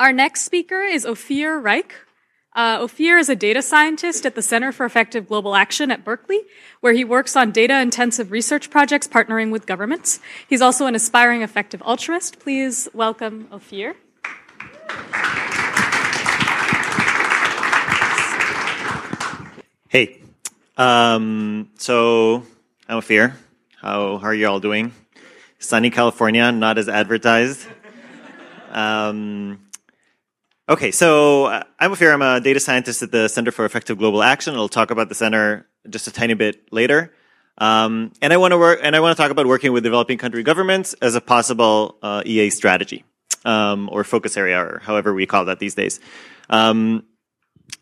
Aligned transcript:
Our 0.00 0.14
next 0.14 0.46
speaker 0.46 0.80
is 0.80 1.04
Ophir 1.04 1.58
Reich. 1.58 1.94
Uh, 2.56 2.78
Ophir 2.80 3.18
is 3.18 3.28
a 3.28 3.36
data 3.36 3.60
scientist 3.60 4.24
at 4.24 4.34
the 4.34 4.40
Center 4.40 4.72
for 4.72 4.86
Effective 4.86 5.28
Global 5.28 5.54
Action 5.54 5.90
at 5.90 6.06
Berkeley, 6.06 6.40
where 6.80 6.94
he 6.94 7.04
works 7.04 7.36
on 7.36 7.50
data 7.52 7.78
intensive 7.78 8.30
research 8.30 8.70
projects 8.70 9.06
partnering 9.06 9.50
with 9.50 9.66
governments. 9.66 10.18
He's 10.48 10.62
also 10.62 10.86
an 10.86 10.94
aspiring 10.94 11.42
effective 11.42 11.82
altruist. 11.82 12.38
Please 12.38 12.88
welcome 12.94 13.46
Ophir. 13.52 13.94
Hey, 19.88 20.22
um, 20.78 21.68
so 21.76 22.46
I'm 22.88 22.96
Ophir. 22.96 23.36
How, 23.82 24.16
how 24.16 24.28
are 24.28 24.34
you 24.34 24.48
all 24.48 24.60
doing? 24.60 24.94
Sunny 25.58 25.90
California, 25.90 26.50
not 26.52 26.78
as 26.78 26.88
advertised. 26.88 27.66
Um, 28.70 29.58
okay, 30.70 30.92
so 30.92 31.46
uh, 31.46 31.64
I'm 31.80 31.90
Ophir. 31.90 32.12
I'm 32.12 32.22
a 32.22 32.40
data 32.40 32.60
scientist 32.60 33.02
at 33.02 33.10
the 33.10 33.28
Center 33.28 33.50
for 33.50 33.64
Effective 33.64 33.98
Global 33.98 34.22
Action. 34.22 34.54
I'll 34.54 34.68
talk 34.68 34.92
about 34.92 35.08
the 35.08 35.16
center 35.16 35.66
just 35.88 36.06
a 36.06 36.12
tiny 36.12 36.34
bit 36.34 36.72
later. 36.72 37.12
Um, 37.58 38.12
and 38.22 38.32
I 38.32 38.36
want 38.36 38.52
to 38.52 38.58
work, 38.58 38.78
and 38.80 38.94
I 38.94 39.00
want 39.00 39.16
to 39.16 39.20
talk 39.20 39.32
about 39.32 39.46
working 39.46 39.72
with 39.72 39.82
developing 39.82 40.16
country 40.16 40.44
governments 40.44 40.94
as 41.02 41.16
a 41.16 41.20
possible 41.20 41.98
uh, 42.02 42.22
EA 42.24 42.50
strategy, 42.50 43.04
um, 43.44 43.88
or 43.90 44.04
focus 44.04 44.36
area, 44.36 44.58
or 44.58 44.78
however 44.78 45.12
we 45.12 45.26
call 45.26 45.46
that 45.46 45.58
these 45.58 45.74
days. 45.74 45.98
Um, 46.48 47.04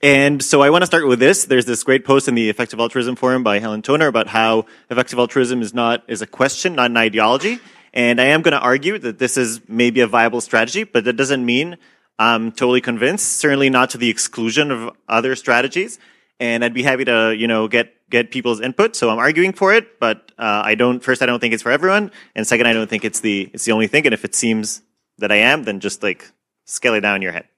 and 0.02 0.42
so 0.42 0.62
I 0.62 0.70
want 0.70 0.82
to 0.82 0.86
start 0.86 1.06
with 1.06 1.18
this. 1.18 1.44
There's 1.44 1.66
this 1.66 1.84
great 1.84 2.06
post 2.06 2.26
in 2.26 2.34
the 2.34 2.48
Effective 2.48 2.80
Altruism 2.80 3.16
Forum 3.16 3.42
by 3.42 3.58
Helen 3.58 3.82
Toner 3.82 4.06
about 4.06 4.28
how 4.28 4.64
effective 4.90 5.18
altruism 5.18 5.60
is 5.60 5.74
not 5.74 6.04
is 6.08 6.22
a 6.22 6.26
question, 6.26 6.74
not 6.74 6.90
an 6.90 6.96
ideology. 6.96 7.58
And 7.92 8.20
I 8.20 8.26
am 8.26 8.42
going 8.42 8.52
to 8.52 8.60
argue 8.60 8.98
that 8.98 9.18
this 9.18 9.36
is 9.36 9.60
maybe 9.68 10.00
a 10.00 10.06
viable 10.06 10.40
strategy, 10.40 10.84
but 10.84 11.04
that 11.04 11.14
doesn't 11.14 11.44
mean 11.44 11.78
I'm 12.18 12.50
totally 12.50 12.80
convinced. 12.80 13.38
Certainly 13.38 13.70
not 13.70 13.90
to 13.90 13.98
the 13.98 14.10
exclusion 14.10 14.70
of 14.70 14.90
other 15.08 15.36
strategies. 15.36 15.98
And 16.40 16.64
I'd 16.64 16.74
be 16.74 16.82
happy 16.82 17.04
to, 17.04 17.34
you 17.36 17.48
know, 17.48 17.68
get 17.68 17.94
get 18.10 18.30
people's 18.30 18.60
input. 18.60 18.96
So 18.96 19.10
I'm 19.10 19.18
arguing 19.18 19.52
for 19.52 19.72
it, 19.74 19.98
but 19.98 20.32
uh, 20.38 20.62
I 20.64 20.74
don't. 20.74 21.02
First, 21.02 21.22
I 21.22 21.26
don't 21.26 21.40
think 21.40 21.54
it's 21.54 21.62
for 21.62 21.72
everyone, 21.72 22.10
and 22.34 22.46
second, 22.46 22.66
I 22.66 22.72
don't 22.72 22.88
think 22.88 23.04
it's 23.04 23.20
the 23.20 23.50
it's 23.52 23.64
the 23.64 23.72
only 23.72 23.86
thing. 23.86 24.06
And 24.06 24.14
if 24.14 24.24
it 24.24 24.34
seems 24.34 24.82
that 25.18 25.32
I 25.32 25.36
am, 25.36 25.64
then 25.64 25.80
just 25.80 26.02
like 26.02 26.30
scale 26.64 26.94
it 26.94 27.00
down 27.00 27.16
in 27.16 27.22
your 27.22 27.32
head. 27.32 27.48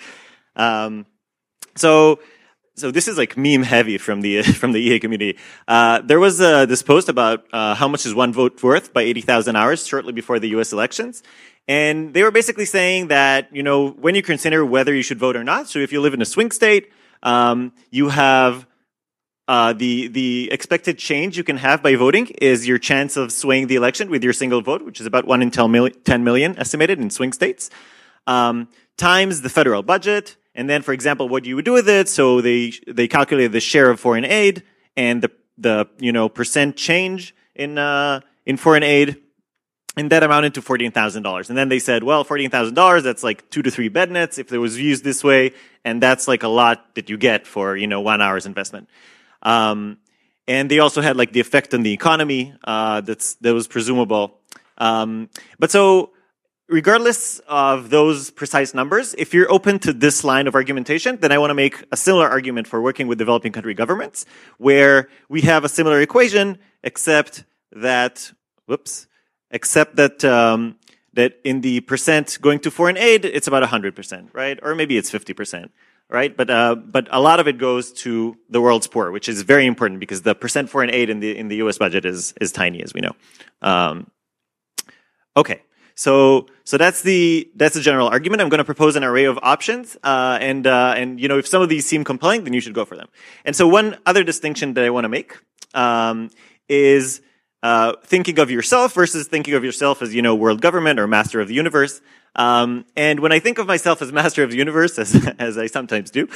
um, 0.56 1.06
so 1.76 2.20
so 2.80 2.90
this 2.90 3.06
is 3.06 3.18
like 3.18 3.36
meme 3.36 3.62
heavy 3.62 3.98
from 3.98 4.22
the 4.22 4.42
from 4.60 4.72
the 4.72 4.80
EA 4.80 4.98
community. 4.98 5.38
Uh, 5.68 6.00
there 6.00 6.18
was 6.18 6.40
uh, 6.40 6.66
this 6.66 6.82
post 6.82 7.08
about 7.08 7.44
uh, 7.52 7.74
how 7.74 7.86
much 7.86 8.06
is 8.06 8.14
one 8.14 8.32
vote 8.32 8.62
worth 8.62 8.92
by 8.92 9.02
80,000 9.02 9.54
hours 9.56 9.86
shortly 9.86 10.12
before 10.12 10.38
the 10.38 10.48
U.S. 10.50 10.72
elections, 10.72 11.22
and 11.68 12.14
they 12.14 12.22
were 12.22 12.30
basically 12.30 12.64
saying 12.64 13.08
that 13.08 13.48
you 13.52 13.62
know 13.62 13.90
when 13.90 14.14
you 14.14 14.22
consider 14.22 14.64
whether 14.64 14.94
you 14.94 15.02
should 15.02 15.18
vote 15.18 15.36
or 15.36 15.44
not. 15.44 15.68
So 15.68 15.78
if 15.78 15.92
you 15.92 16.00
live 16.00 16.14
in 16.14 16.22
a 16.22 16.26
swing 16.26 16.50
state, 16.50 16.90
um, 17.22 17.72
you 17.90 18.08
have 18.08 18.66
uh, 19.46 19.72
the 19.72 20.08
the 20.08 20.48
expected 20.50 20.96
change 20.96 21.36
you 21.36 21.44
can 21.44 21.58
have 21.58 21.82
by 21.82 21.96
voting 21.96 22.28
is 22.40 22.66
your 22.66 22.78
chance 22.78 23.16
of 23.16 23.30
swaying 23.32 23.66
the 23.66 23.76
election 23.76 24.08
with 24.08 24.24
your 24.24 24.32
single 24.32 24.62
vote, 24.62 24.82
which 24.82 25.00
is 25.00 25.06
about 25.06 25.26
one 25.26 25.42
in 25.42 25.50
10 25.50 25.70
million, 25.70 26.00
10 26.04 26.24
million 26.24 26.58
estimated 26.58 26.98
in 26.98 27.10
swing 27.10 27.32
states, 27.32 27.68
um, 28.26 28.68
times 28.96 29.42
the 29.42 29.48
federal 29.48 29.82
budget 29.82 30.36
and 30.54 30.68
then, 30.68 30.82
for 30.82 30.92
example, 30.92 31.28
what 31.28 31.44
you 31.44 31.56
would 31.56 31.64
do 31.64 31.72
with 31.72 31.88
it. 31.88 32.08
So 32.08 32.40
they, 32.40 32.72
they 32.86 33.08
calculated 33.08 33.52
the 33.52 33.60
share 33.60 33.90
of 33.90 34.00
foreign 34.00 34.24
aid 34.24 34.62
and 34.96 35.22
the, 35.22 35.30
the, 35.58 35.88
you 35.98 36.12
know, 36.12 36.28
percent 36.28 36.76
change 36.76 37.34
in, 37.54 37.78
uh, 37.78 38.20
in 38.46 38.56
foreign 38.56 38.82
aid. 38.82 39.16
And 39.96 40.10
that 40.10 40.22
amounted 40.22 40.54
to 40.54 40.62
$14,000. 40.62 41.48
And 41.48 41.58
then 41.58 41.68
they 41.68 41.78
said, 41.78 42.04
well, 42.04 42.24
$14,000, 42.24 43.02
that's 43.02 43.22
like 43.22 43.50
two 43.50 43.62
to 43.62 43.70
three 43.70 43.88
bed 43.88 44.10
nets 44.10 44.38
if 44.38 44.52
it 44.52 44.58
was 44.58 44.78
used 44.78 45.04
this 45.04 45.22
way. 45.22 45.52
And 45.84 46.02
that's 46.02 46.28
like 46.28 46.42
a 46.42 46.48
lot 46.48 46.94
that 46.94 47.10
you 47.10 47.18
get 47.18 47.46
for, 47.46 47.76
you 47.76 47.86
know, 47.86 48.00
one 48.00 48.20
hour's 48.20 48.46
investment. 48.46 48.88
Um, 49.42 49.98
and 50.46 50.70
they 50.70 50.78
also 50.78 51.00
had 51.00 51.16
like 51.16 51.32
the 51.32 51.40
effect 51.40 51.74
on 51.74 51.82
the 51.82 51.92
economy, 51.92 52.54
uh, 52.64 53.00
that's, 53.02 53.34
that 53.36 53.52
was 53.52 53.66
presumable. 53.66 54.38
Um, 54.78 55.28
but 55.58 55.70
so, 55.70 56.12
regardless 56.70 57.40
of 57.48 57.90
those 57.90 58.30
precise 58.30 58.72
numbers, 58.72 59.14
if 59.18 59.34
you're 59.34 59.50
open 59.50 59.78
to 59.80 59.92
this 59.92 60.22
line 60.22 60.46
of 60.46 60.54
argumentation, 60.54 61.18
then 61.20 61.32
I 61.32 61.38
want 61.38 61.50
to 61.50 61.54
make 61.54 61.84
a 61.90 61.96
similar 61.96 62.28
argument 62.28 62.68
for 62.68 62.80
working 62.80 63.08
with 63.08 63.18
developing 63.18 63.52
country 63.52 63.74
governments, 63.74 64.24
where 64.58 65.08
we 65.28 65.42
have 65.42 65.64
a 65.64 65.68
similar 65.68 66.00
equation, 66.00 66.58
except 66.84 67.44
that, 67.72 68.32
whoops, 68.66 69.08
except 69.50 69.96
that, 69.96 70.24
um, 70.24 70.76
that 71.12 71.40
in 71.44 71.60
the 71.60 71.80
percent 71.80 72.38
going 72.40 72.60
to 72.60 72.70
foreign 72.70 72.96
aid, 72.96 73.24
it's 73.24 73.48
about 73.48 73.64
100%, 73.64 74.28
right? 74.32 74.58
Or 74.62 74.76
maybe 74.76 74.96
it's 74.96 75.10
50%, 75.10 75.70
right? 76.08 76.36
But, 76.36 76.50
uh, 76.50 76.76
but 76.76 77.08
a 77.10 77.20
lot 77.20 77.40
of 77.40 77.48
it 77.48 77.58
goes 77.58 77.92
to 78.04 78.36
the 78.48 78.60
world's 78.60 78.86
poor, 78.86 79.10
which 79.10 79.28
is 79.28 79.42
very 79.42 79.66
important 79.66 79.98
because 79.98 80.22
the 80.22 80.36
percent 80.36 80.70
foreign 80.70 80.90
aid 80.90 81.10
in 81.10 81.18
the, 81.18 81.36
in 81.36 81.48
the 81.48 81.56
US 81.56 81.78
budget 81.78 82.04
is, 82.04 82.32
is 82.40 82.52
tiny, 82.52 82.80
as 82.80 82.94
we 82.94 83.00
know. 83.00 83.16
Um, 83.60 84.08
okay. 85.36 85.62
So, 86.00 86.46
so 86.64 86.78
that's 86.78 87.02
the 87.02 87.50
that's 87.56 87.74
the 87.74 87.82
general 87.82 88.08
argument. 88.08 88.40
I'm 88.40 88.48
going 88.48 88.56
to 88.56 88.64
propose 88.64 88.96
an 88.96 89.04
array 89.04 89.26
of 89.26 89.38
options, 89.42 89.98
uh, 90.02 90.38
and 90.40 90.66
uh, 90.66 90.94
and 90.96 91.20
you 91.20 91.28
know 91.28 91.36
if 91.36 91.46
some 91.46 91.60
of 91.60 91.68
these 91.68 91.84
seem 91.84 92.04
compelling, 92.04 92.44
then 92.44 92.54
you 92.54 92.60
should 92.62 92.72
go 92.72 92.86
for 92.86 92.96
them. 92.96 93.08
And 93.44 93.54
so 93.54 93.68
one 93.68 93.98
other 94.06 94.24
distinction 94.24 94.72
that 94.74 94.84
I 94.86 94.88
want 94.88 95.04
to 95.04 95.10
make 95.10 95.36
um, 95.74 96.30
is 96.70 97.20
uh, 97.62 97.96
thinking 98.02 98.38
of 98.38 98.50
yourself 98.50 98.94
versus 98.94 99.28
thinking 99.28 99.52
of 99.52 99.62
yourself 99.62 100.00
as 100.00 100.14
you 100.14 100.22
know 100.22 100.34
world 100.34 100.62
government 100.62 100.98
or 100.98 101.06
master 101.06 101.38
of 101.38 101.48
the 101.48 101.54
universe. 101.54 102.00
Um, 102.34 102.86
and 102.96 103.20
when 103.20 103.32
I 103.32 103.38
think 103.38 103.58
of 103.58 103.66
myself 103.66 104.00
as 104.00 104.10
master 104.10 104.42
of 104.42 104.50
the 104.50 104.56
universe, 104.56 104.98
as 105.04 105.14
as 105.38 105.58
I 105.58 105.66
sometimes 105.66 106.10
do. 106.10 106.28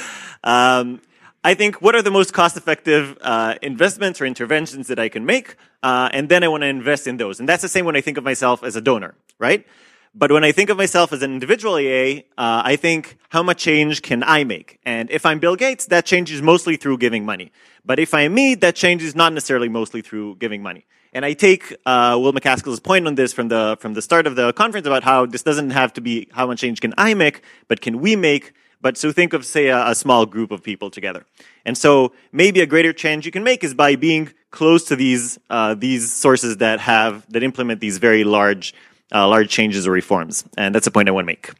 Um, 0.43 1.01
I 1.43 1.53
think 1.53 1.79
what 1.79 1.93
are 1.93 2.01
the 2.01 2.09
most 2.09 2.33
cost 2.33 2.57
effective 2.57 3.17
uh, 3.21 3.53
investments 3.61 4.19
or 4.19 4.25
interventions 4.25 4.87
that 4.87 4.97
I 4.97 5.09
can 5.09 5.25
make, 5.25 5.57
uh, 5.83 6.09
and 6.11 6.27
then 6.27 6.43
I 6.43 6.47
want 6.47 6.61
to 6.61 6.67
invest 6.67 7.05
in 7.05 7.17
those. 7.17 7.39
And 7.39 7.47
that's 7.47 7.61
the 7.61 7.69
same 7.69 7.85
when 7.85 7.95
I 7.95 8.01
think 8.01 8.17
of 8.17 8.23
myself 8.23 8.63
as 8.63 8.75
a 8.75 8.81
donor, 8.81 9.13
right? 9.39 9.65
But 10.13 10.31
when 10.31 10.45
I 10.45 10.53
think 10.53 10.69
of 10.69 10.77
myself 10.77 11.11
as 11.11 11.21
an 11.21 11.33
individual 11.33 11.77
EA, 11.77 12.19
uh, 12.37 12.61
I 12.63 12.77
think 12.77 13.17
how 13.29 13.43
much 13.43 13.57
change 13.57 14.01
can 14.01 14.23
I 14.23 14.45
make? 14.45 14.79
And 14.85 15.11
if 15.11 15.25
I'm 15.25 15.39
Bill 15.39 15.57
Gates, 15.57 15.87
that 15.87 16.05
change 16.05 16.31
is 16.31 16.41
mostly 16.41 16.77
through 16.77 16.99
giving 16.99 17.25
money. 17.25 17.51
But 17.83 17.99
if 17.99 18.13
I'm 18.13 18.33
me, 18.33 18.55
that 18.55 18.75
change 18.75 19.03
is 19.03 19.13
not 19.13 19.33
necessarily 19.33 19.67
mostly 19.67 20.01
through 20.01 20.37
giving 20.37 20.63
money. 20.63 20.85
And 21.11 21.25
I 21.25 21.33
take 21.33 21.75
uh, 21.85 22.17
Will 22.19 22.33
MacAskill's 22.33 22.79
point 22.79 23.07
on 23.07 23.15
this 23.15 23.33
from 23.33 23.49
the 23.49 23.77
from 23.79 23.93
the 23.93 24.01
start 24.01 24.27
of 24.27 24.35
the 24.35 24.53
conference 24.53 24.87
about 24.87 25.03
how 25.03 25.25
this 25.25 25.43
doesn't 25.43 25.71
have 25.71 25.93
to 25.93 26.01
be 26.01 26.27
how 26.31 26.47
much 26.47 26.59
change 26.59 26.81
can 26.81 26.93
I 26.97 27.13
make, 27.13 27.41
but 27.67 27.81
can 27.81 27.99
we 27.99 28.15
make 28.15 28.53
but 28.85 28.97
so 28.97 29.11
think 29.11 29.33
of, 29.33 29.47
say, 29.47 29.69
a, 29.69 29.87
a, 29.87 29.95
small 29.95 30.27
group 30.27 30.51
of 30.51 30.61
people 30.61 30.91
together. 30.91 31.25
And 31.65 31.75
so 31.75 32.13
maybe 32.31 32.61
a 32.61 32.67
greater 32.67 32.93
change 32.93 33.25
you 33.25 33.31
can 33.31 33.43
make 33.43 33.63
is 33.63 33.73
by 33.73 33.95
being 33.95 34.31
close 34.51 34.83
to 34.89 34.95
these, 34.95 35.39
uh, 35.49 35.73
these 35.73 36.13
sources 36.13 36.57
that 36.57 36.79
have, 36.81 37.25
that 37.31 37.41
implement 37.41 37.81
these 37.81 37.97
very 37.97 38.23
large, 38.23 38.75
uh, 39.13 39.27
large 39.27 39.49
changes 39.49 39.87
or 39.87 39.91
reforms. 39.91 40.45
And 40.57 40.73
that's 40.73 40.87
a 40.87 40.91
point 40.91 41.09
I 41.09 41.11
want 41.11 41.25
to 41.25 41.27
make. 41.27 41.51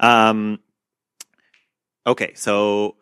Um, 0.00 0.58
okay, 2.06 2.32
so 2.34 2.96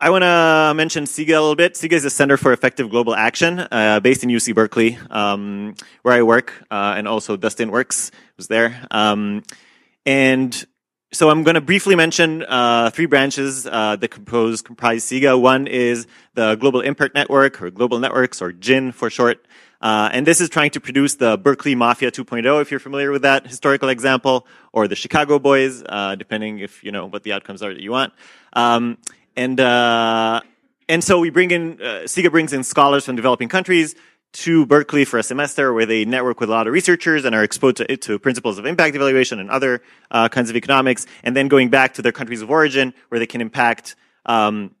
I 0.00 0.10
want 0.10 0.22
to 0.22 0.74
mention 0.74 1.04
CEGA 1.04 1.36
a 1.36 1.40
little 1.40 1.54
bit. 1.54 1.74
CEGA 1.74 1.92
is 1.92 2.04
a 2.04 2.10
Center 2.10 2.36
for 2.36 2.52
Effective 2.52 2.90
Global 2.90 3.14
Action, 3.14 3.60
uh, 3.60 4.00
based 4.00 4.24
in 4.24 4.30
UC 4.30 4.52
Berkeley, 4.52 4.98
um, 5.10 5.74
where 6.02 6.14
I 6.14 6.22
work, 6.22 6.52
uh, 6.72 6.94
and 6.96 7.06
also 7.06 7.36
Dustin 7.36 7.70
works, 7.70 8.10
was 8.36 8.48
there. 8.48 8.84
Um, 8.90 9.44
and 10.04 10.66
so 11.12 11.30
I'm 11.30 11.44
going 11.44 11.54
to 11.54 11.60
briefly 11.60 11.94
mention 11.94 12.42
uh, 12.42 12.90
three 12.90 13.06
branches 13.06 13.64
uh, 13.66 13.94
that 13.96 14.08
compose 14.08 14.60
comprise 14.62 15.04
CEGA. 15.04 15.40
One 15.40 15.68
is 15.68 16.06
the 16.34 16.56
Global 16.56 16.80
Impact 16.80 17.14
Network, 17.14 17.62
or 17.62 17.70
Global 17.70 18.00
Networks, 18.00 18.42
or 18.42 18.50
GIN 18.50 18.90
for 18.92 19.08
short. 19.08 19.46
Uh, 19.82 20.08
and 20.12 20.24
this 20.24 20.40
is 20.40 20.48
trying 20.48 20.70
to 20.70 20.80
produce 20.80 21.16
the 21.16 21.36
Berkeley 21.36 21.74
Mafia 21.74 22.12
2.0, 22.12 22.62
if 22.62 22.70
you're 22.70 22.78
familiar 22.78 23.10
with 23.10 23.22
that 23.22 23.46
historical 23.46 23.88
example, 23.88 24.46
or 24.72 24.86
the 24.86 24.94
Chicago 24.94 25.40
Boys, 25.40 25.82
uh, 25.88 26.14
depending 26.14 26.60
if 26.60 26.84
you 26.84 26.92
know 26.92 27.06
what 27.06 27.24
the 27.24 27.32
outcomes 27.32 27.62
are 27.62 27.74
that 27.74 27.82
you 27.82 27.90
want. 27.90 28.12
Um, 28.52 28.98
and 29.36 29.58
uh, 29.58 30.40
and 30.88 31.02
so 31.02 31.18
we 31.18 31.30
bring 31.30 31.50
in 31.50 31.82
uh, 31.82 32.04
CEGA 32.04 32.30
brings 32.30 32.52
in 32.52 32.62
scholars 32.62 33.04
from 33.06 33.16
developing 33.16 33.48
countries 33.48 33.96
to 34.32 34.64
Berkeley 34.66 35.04
for 35.04 35.18
a 35.18 35.22
semester 35.22 35.74
where 35.74 35.84
they 35.84 36.04
network 36.04 36.40
with 36.40 36.48
a 36.48 36.52
lot 36.52 36.66
of 36.66 36.72
researchers 36.72 37.24
and 37.24 37.34
are 37.34 37.42
exposed 37.42 37.76
to, 37.78 37.96
to 37.96 38.18
principles 38.18 38.58
of 38.58 38.64
impact 38.64 38.94
evaluation 38.94 39.38
and 39.38 39.50
other 39.50 39.82
uh, 40.10 40.28
kinds 40.28 40.48
of 40.48 40.56
economics, 40.56 41.06
and 41.22 41.36
then 41.36 41.48
going 41.48 41.68
back 41.68 41.94
to 41.94 42.02
their 42.02 42.12
countries 42.12 42.40
of 42.40 42.50
origin 42.50 42.94
where 43.08 43.18
they 43.18 43.26
can 43.26 43.40
impact 43.40 43.96
um, 44.26 44.74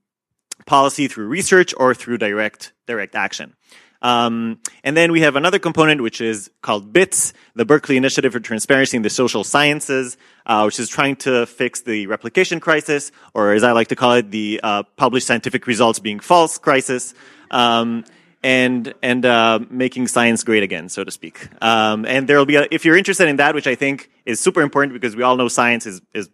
policy 0.64 1.08
through 1.08 1.26
research 1.26 1.74
or 1.76 1.92
through 1.92 2.18
direct 2.18 2.72
direct 2.86 3.14
action. 3.14 3.54
Um, 4.02 4.58
and 4.84 4.96
then 4.96 5.12
we 5.12 5.20
have 5.20 5.36
another 5.36 5.58
component 5.58 6.02
which 6.02 6.20
is 6.20 6.50
called 6.60 6.92
BITS, 6.92 7.32
the 7.54 7.64
Berkeley 7.64 7.96
Initiative 7.96 8.32
for 8.32 8.40
Transparency 8.40 8.96
in 8.96 9.02
the 9.02 9.10
Social 9.10 9.44
Sciences, 9.44 10.16
uh, 10.44 10.64
which 10.64 10.78
is 10.78 10.88
trying 10.88 11.16
to 11.16 11.46
fix 11.46 11.80
the 11.82 12.06
replication 12.08 12.60
crisis, 12.60 13.12
or 13.32 13.52
as 13.52 13.62
I 13.62 13.72
like 13.72 13.88
to 13.88 13.96
call 13.96 14.14
it, 14.14 14.30
the 14.30 14.60
uh, 14.62 14.82
published 14.96 15.26
scientific 15.26 15.66
results 15.66 16.00
being 16.00 16.20
false 16.20 16.58
crisis. 16.58 17.14
Um, 17.50 18.04
and 18.44 18.92
and 19.02 19.24
uh, 19.24 19.60
making 19.70 20.08
science 20.08 20.42
great 20.42 20.64
again, 20.64 20.88
so 20.88 21.04
to 21.04 21.10
speak. 21.12 21.48
Um, 21.62 22.04
and 22.04 22.28
there 22.28 22.38
will 22.38 22.46
be, 22.46 22.56
a, 22.56 22.66
if 22.72 22.84
you're 22.84 22.96
interested 22.96 23.28
in 23.28 23.36
that, 23.36 23.54
which 23.54 23.68
I 23.68 23.76
think 23.76 24.10
is 24.26 24.40
super 24.40 24.62
important 24.62 24.94
because 24.94 25.14
we 25.14 25.22
all 25.22 25.36
know 25.36 25.46
science 25.46 25.86
is 25.86 26.02
is 26.12 26.28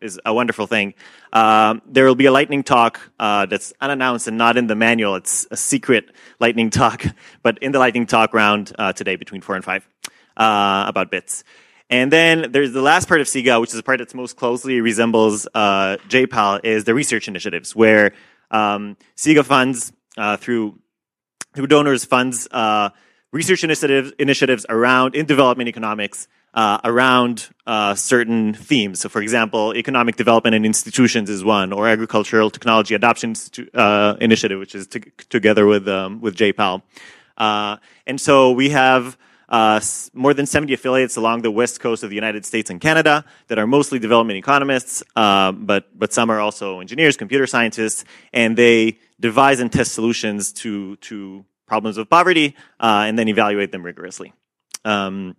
is 0.00 0.20
a 0.24 0.34
wonderful 0.34 0.66
thing. 0.66 0.94
Um, 1.32 1.82
there 1.86 2.04
will 2.04 2.14
be 2.14 2.26
a 2.26 2.32
lightning 2.32 2.62
talk 2.62 3.00
uh, 3.18 3.46
that's 3.46 3.72
unannounced 3.80 4.28
and 4.28 4.36
not 4.36 4.56
in 4.56 4.66
the 4.66 4.74
manual. 4.74 5.14
It's 5.16 5.46
a 5.50 5.56
secret 5.56 6.10
lightning 6.40 6.70
talk, 6.70 7.04
but 7.42 7.58
in 7.58 7.72
the 7.72 7.78
lightning 7.78 8.06
talk 8.06 8.34
round 8.34 8.72
uh, 8.78 8.92
today 8.92 9.16
between 9.16 9.40
four 9.40 9.56
and 9.56 9.64
five 9.64 9.88
uh, 10.36 10.84
about 10.86 11.10
bits. 11.10 11.44
And 11.90 12.10
then 12.10 12.50
there's 12.52 12.72
the 12.72 12.82
last 12.82 13.08
part 13.08 13.20
of 13.20 13.26
CEGA, 13.26 13.60
which 13.60 13.70
is 13.70 13.76
the 13.76 13.82
part 13.82 13.98
that 13.98 14.14
most 14.14 14.36
closely 14.36 14.80
resembles 14.80 15.46
uh, 15.54 15.98
JPAL, 16.08 16.64
is 16.64 16.84
the 16.84 16.94
research 16.94 17.28
initiatives, 17.28 17.76
where 17.76 18.12
um, 18.50 18.96
CEGA 19.16 19.44
funds 19.44 19.92
uh, 20.16 20.36
through 20.36 20.78
through 21.54 21.66
donors 21.68 22.04
funds 22.04 22.48
uh, 22.50 22.90
research 23.32 23.64
initiatives 23.64 24.12
initiatives 24.18 24.66
around 24.68 25.14
in 25.14 25.26
development 25.26 25.68
economics 25.68 26.26
uh, 26.54 26.78
around 26.84 27.48
uh, 27.66 27.94
certain 27.94 28.54
themes. 28.54 29.00
So, 29.00 29.08
for 29.08 29.20
example, 29.20 29.74
economic 29.74 30.16
development 30.16 30.54
and 30.54 30.64
institutions 30.64 31.28
is 31.28 31.44
one, 31.44 31.72
or 31.72 31.88
agricultural 31.88 32.50
technology 32.50 32.94
adoption 32.94 33.34
uh, 33.74 34.14
initiative, 34.20 34.60
which 34.60 34.74
is 34.74 34.86
together 34.86 35.66
with 35.66 35.88
um, 35.88 36.20
with 36.20 36.36
JPAL. 36.36 36.82
Uh, 37.36 37.78
and 38.06 38.20
so 38.20 38.52
we 38.52 38.70
have 38.70 39.18
uh, 39.48 39.80
more 40.12 40.32
than 40.32 40.46
70 40.46 40.72
affiliates 40.72 41.16
along 41.16 41.42
the 41.42 41.50
west 41.50 41.80
coast 41.80 42.04
of 42.04 42.10
the 42.10 42.14
United 42.14 42.46
States 42.46 42.70
and 42.70 42.80
Canada 42.80 43.24
that 43.48 43.58
are 43.58 43.66
mostly 43.66 43.98
development 43.98 44.38
economists, 44.38 45.02
uh, 45.16 45.50
but 45.50 45.98
but 45.98 46.12
some 46.12 46.30
are 46.30 46.38
also 46.38 46.78
engineers, 46.78 47.16
computer 47.16 47.48
scientists, 47.48 48.04
and 48.32 48.56
they 48.56 48.98
devise 49.18 49.58
and 49.58 49.72
test 49.72 49.92
solutions 49.92 50.52
to 50.52 50.94
to 50.96 51.44
problems 51.66 51.96
of 51.96 52.08
poverty 52.08 52.54
and 52.78 53.18
then 53.18 53.26
evaluate 53.26 53.72
them 53.72 53.82
rigorously. 53.82 54.32
Um, 54.84 55.34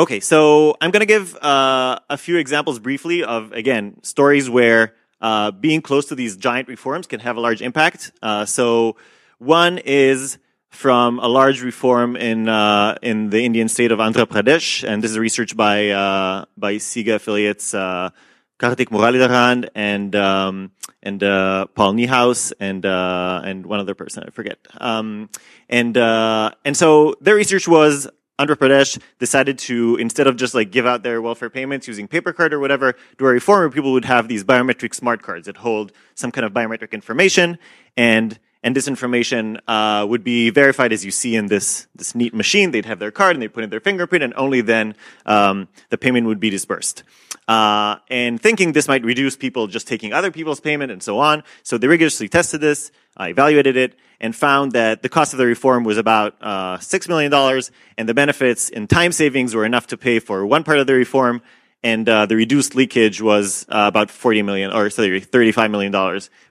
Okay, 0.00 0.20
so 0.20 0.78
I'm 0.80 0.92
going 0.92 1.00
to 1.00 1.06
give 1.06 1.36
uh, 1.36 1.98
a 2.08 2.16
few 2.16 2.38
examples 2.38 2.78
briefly 2.78 3.22
of, 3.22 3.52
again, 3.52 4.02
stories 4.02 4.48
where 4.48 4.94
uh, 5.20 5.50
being 5.50 5.82
close 5.82 6.06
to 6.06 6.14
these 6.14 6.38
giant 6.38 6.68
reforms 6.68 7.06
can 7.06 7.20
have 7.20 7.36
a 7.36 7.40
large 7.40 7.60
impact. 7.60 8.10
Uh, 8.22 8.46
so 8.46 8.96
one 9.36 9.76
is 9.76 10.38
from 10.70 11.18
a 11.18 11.28
large 11.28 11.60
reform 11.60 12.16
in 12.16 12.48
uh, 12.48 12.96
in 13.02 13.28
the 13.28 13.44
Indian 13.44 13.68
state 13.68 13.92
of 13.92 13.98
Andhra 13.98 14.24
Pradesh, 14.24 14.88
and 14.88 15.04
this 15.04 15.10
is 15.10 15.18
research 15.18 15.54
by 15.54 15.90
uh, 15.90 16.46
by 16.56 16.76
CEGA 16.76 17.16
affiliates 17.16 17.74
uh, 17.74 18.08
Kartik 18.56 18.88
Muralidharan 18.88 19.68
and 19.74 20.16
um, 20.16 20.72
and 21.02 21.20
Paul 21.20 21.92
Niehaus 21.92 22.54
and 22.58 22.86
and 22.86 23.66
one 23.66 23.80
other 23.80 23.94
person 23.94 24.24
I 24.26 24.30
forget. 24.30 24.56
Um, 24.78 25.28
and 25.68 25.94
and 25.98 26.74
so 26.74 27.16
their 27.20 27.34
research 27.34 27.68
was 27.68 28.08
Andhra 28.40 28.56
Pradesh 28.56 28.98
decided 29.18 29.58
to, 29.58 29.96
instead 29.96 30.26
of 30.26 30.36
just 30.36 30.54
like 30.54 30.70
give 30.70 30.86
out 30.86 31.02
their 31.02 31.20
welfare 31.20 31.50
payments 31.50 31.86
using 31.86 32.08
paper 32.08 32.32
card 32.32 32.54
or 32.54 32.58
whatever, 32.58 32.94
do 33.18 33.26
a 33.26 33.28
reform 33.28 33.60
where 33.60 33.70
people 33.70 33.92
would 33.92 34.06
have 34.06 34.28
these 34.28 34.44
biometric 34.44 34.94
smart 34.94 35.22
cards 35.22 35.44
that 35.44 35.58
hold 35.58 35.92
some 36.14 36.30
kind 36.30 36.46
of 36.46 36.52
biometric 36.52 36.92
information 36.92 37.58
and 37.96 38.38
and 38.62 38.76
this 38.76 38.88
information 38.88 39.58
uh, 39.68 40.06
would 40.08 40.22
be 40.22 40.50
verified 40.50 40.92
as 40.92 41.04
you 41.04 41.10
see 41.10 41.34
in 41.34 41.46
this 41.46 41.86
this 41.94 42.14
neat 42.14 42.34
machine. 42.34 42.72
They'd 42.72 42.84
have 42.84 42.98
their 42.98 43.10
card 43.10 43.36
and 43.36 43.42
they'd 43.42 43.52
put 43.52 43.64
in 43.64 43.70
their 43.70 43.80
fingerprint, 43.80 44.22
and 44.22 44.34
only 44.36 44.60
then 44.60 44.94
um, 45.24 45.68
the 45.88 45.96
payment 45.96 46.26
would 46.26 46.40
be 46.40 46.50
disbursed. 46.50 47.02
Uh, 47.50 47.98
and 48.08 48.40
thinking 48.40 48.70
this 48.70 48.86
might 48.86 49.04
reduce 49.04 49.36
people 49.36 49.66
just 49.66 49.88
taking 49.88 50.12
other 50.12 50.30
people's 50.30 50.60
payment 50.60 50.92
and 50.92 51.02
so 51.02 51.18
on, 51.18 51.42
so 51.64 51.76
they 51.76 51.88
rigorously 51.88 52.28
tested 52.28 52.60
this, 52.60 52.92
uh, 53.18 53.24
evaluated 53.24 53.76
it, 53.76 53.96
and 54.20 54.36
found 54.36 54.70
that 54.70 55.02
the 55.02 55.08
cost 55.08 55.32
of 55.32 55.38
the 55.38 55.46
reform 55.46 55.82
was 55.82 55.98
about 55.98 56.36
uh, 56.40 56.78
$6 56.78 57.08
million, 57.08 57.62
and 57.98 58.08
the 58.08 58.14
benefits 58.14 58.68
in 58.68 58.86
time 58.86 59.10
savings 59.10 59.52
were 59.52 59.64
enough 59.64 59.88
to 59.88 59.96
pay 59.96 60.20
for 60.20 60.46
one 60.46 60.62
part 60.62 60.78
of 60.78 60.86
the 60.86 60.94
reform, 60.94 61.42
and 61.82 62.08
uh, 62.08 62.24
the 62.24 62.36
reduced 62.36 62.76
leakage 62.76 63.20
was 63.20 63.66
uh, 63.68 63.82
about 63.88 64.12
40 64.12 64.42
million, 64.42 64.70
or 64.70 64.88
sorry, 64.88 65.20
$35 65.20 65.72
million 65.72 65.90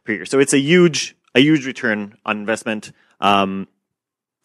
per 0.04 0.12
year. 0.12 0.25
So 0.25 0.40
it's 0.40 0.52
a 0.52 0.60
huge, 0.60 1.16
a 1.34 1.40
huge 1.40 1.66
return 1.66 2.18
on 2.25 2.40
investment. 2.40 2.92
Um, 3.22 3.69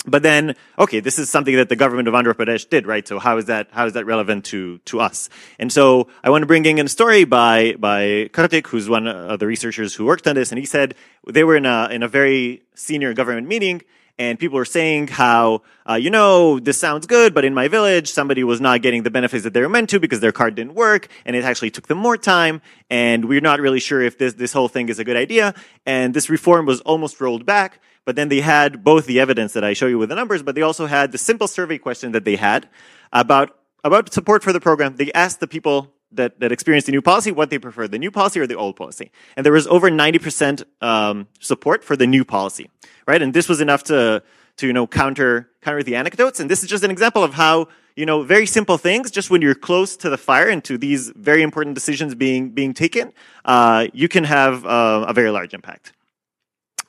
but 0.07 0.23
then, 0.23 0.55
okay, 0.79 1.01
this 1.01 1.19
is 1.19 1.31
something 1.31 1.57
that 1.57 1.69
the 1.69 1.77
government 1.77 2.09
of 2.09 2.15
Andhra 2.15 2.35
Pradesh 2.35 2.69
did, 2.69 2.87
right? 2.87 3.07
So 3.07 3.19
how 3.19 3.39
is 3.39 3.47
that, 3.47 3.69
how 3.71 3.87
is 3.87 3.95
that 3.95 4.05
relevant 4.05 4.45
to, 4.47 4.79
to 4.79 5.01
us? 5.01 5.31
And 5.59 5.73
so 5.73 6.09
I 6.23 6.31
want 6.31 6.43
to 6.43 6.47
bring 6.47 6.67
in 6.67 6.85
a 6.85 6.89
story 6.89 7.25
by, 7.25 7.75
by 7.79 8.29
Kartik, 8.33 8.69
who's 8.69 8.89
one 8.89 9.07
of 9.07 9.39
the 9.39 9.47
researchers 9.47 9.95
who 9.95 10.05
worked 10.05 10.27
on 10.27 10.35
this. 10.35 10.53
And 10.53 10.59
he 10.59 10.67
said 10.67 10.95
they 11.27 11.45
were 11.45 11.57
in 11.57 11.67
a, 11.67 11.89
in 11.91 12.03
a 12.03 12.09
very 12.09 12.63
senior 12.75 13.15
government 13.15 13.49
meeting 13.49 13.83
and 14.19 14.39
people 14.39 14.57
were 14.57 14.65
saying 14.65 15.09
how, 15.09 15.63
uh, 15.89 15.95
you 15.95 16.11
know, 16.11 16.61
this 16.61 16.79
sounds 16.79 17.07
good, 17.07 17.35
but 17.35 17.45
in 17.45 17.53
my 17.53 17.67
village, 17.67 18.11
somebody 18.11 18.45
was 18.45 18.61
not 18.61 18.81
getting 18.81 19.03
the 19.03 19.11
benefits 19.11 19.43
that 19.43 19.53
they 19.53 19.61
were 19.61 19.69
meant 19.69 19.91
to 19.91 19.99
because 19.99 20.21
their 20.21 20.33
card 20.33 20.55
didn't 20.55 20.75
work, 20.75 21.09
and 21.25 21.35
it 21.35 21.45
actually 21.45 21.71
took 21.71 21.89
them 21.89 21.99
more 21.99 22.17
time, 22.17 22.63
and 22.89 23.25
we're 23.25 23.41
not 23.41 23.61
really 23.61 23.81
sure 23.81 24.01
if 24.01 24.17
this, 24.17 24.35
this 24.35 24.53
whole 24.53 24.69
thing 24.69 24.89
is 24.89 24.99
a 24.99 25.05
good 25.05 25.17
idea, 25.17 25.55
and 25.85 26.15
this 26.15 26.31
reform 26.31 26.65
was 26.65 26.81
almost 26.83 27.21
rolled 27.21 27.45
back, 27.45 27.81
but 28.05 28.17
then 28.17 28.29
they 28.29 28.41
had 28.41 28.85
both 28.85 29.07
the 29.07 29.21
evidence 29.21 29.53
that 29.55 29.65
I 29.65 29.73
show 29.73 29.87
you 29.87 29.99
with 29.99 30.09
the 30.09 30.15
numbers, 30.15 30.43
but 30.43 30.55
they 30.55 30.63
also 30.63 30.87
had 30.87 31.13
the 31.13 31.19
simple 31.19 31.49
survey 31.49 31.79
question 31.79 32.13
that 32.13 32.25
they 32.25 32.37
had 32.37 32.69
about, 33.13 33.57
about 33.83 34.13
support 34.13 34.43
for 34.43 34.53
the 34.53 34.61
program. 34.61 34.97
They 34.97 35.13
asked 35.13 35.41
the 35.41 35.47
people 35.47 35.93
that, 36.13 36.41
that 36.41 36.53
experienced 36.53 36.87
the 36.87 36.93
new 36.93 37.03
policy 37.03 37.33
what 37.33 37.51
they 37.51 37.59
preferred, 37.59 37.91
the 37.91 37.99
new 37.99 38.11
policy 38.11 38.41
or 38.41 38.47
the 38.47 38.57
old 38.57 38.77
policy. 38.77 39.11
And 39.37 39.45
there 39.45 39.53
was 39.53 39.67
over 39.67 39.91
90% 39.91 40.65
um, 40.81 41.29
support 41.41 41.83
for 41.85 41.97
the 41.97 42.07
new 42.07 42.25
policy, 42.25 42.71
right? 43.07 43.21
And 43.21 43.35
this 43.35 43.49
was 43.49 43.61
enough 43.61 43.85
to, 43.85 44.23
to, 44.59 44.67
you 44.67 44.73
know, 44.73 44.87
counter, 44.87 45.51
counter 45.63 45.83
the 45.83 45.97
anecdotes. 45.97 46.41
And 46.41 46.51
this 46.51 46.63
is 46.63 46.69
just 46.69 46.85
an 46.85 46.91
example 46.91 47.25
of 47.25 47.35
how, 47.35 47.69
you 47.97 48.07
know, 48.07 48.23
very 48.23 48.47
simple 48.47 48.79
things, 48.79 49.11
just 49.11 49.31
when 49.31 49.41
you're 49.43 49.55
close 49.55 49.97
to 49.99 50.11
the 50.11 50.19
fire 50.19 50.49
and 50.49 50.63
to 50.65 50.77
these 50.79 51.11
very 51.11 51.43
important 51.43 51.75
decisions 51.75 52.15
being, 52.15 52.51
being 52.51 52.75
taken, 52.75 53.13
uh, 53.45 53.87
you 53.93 54.09
can 54.09 54.25
have 54.25 54.65
uh, 54.65 55.07
a 55.09 55.13
very 55.13 55.31
large 55.31 55.55
impact. 55.55 55.93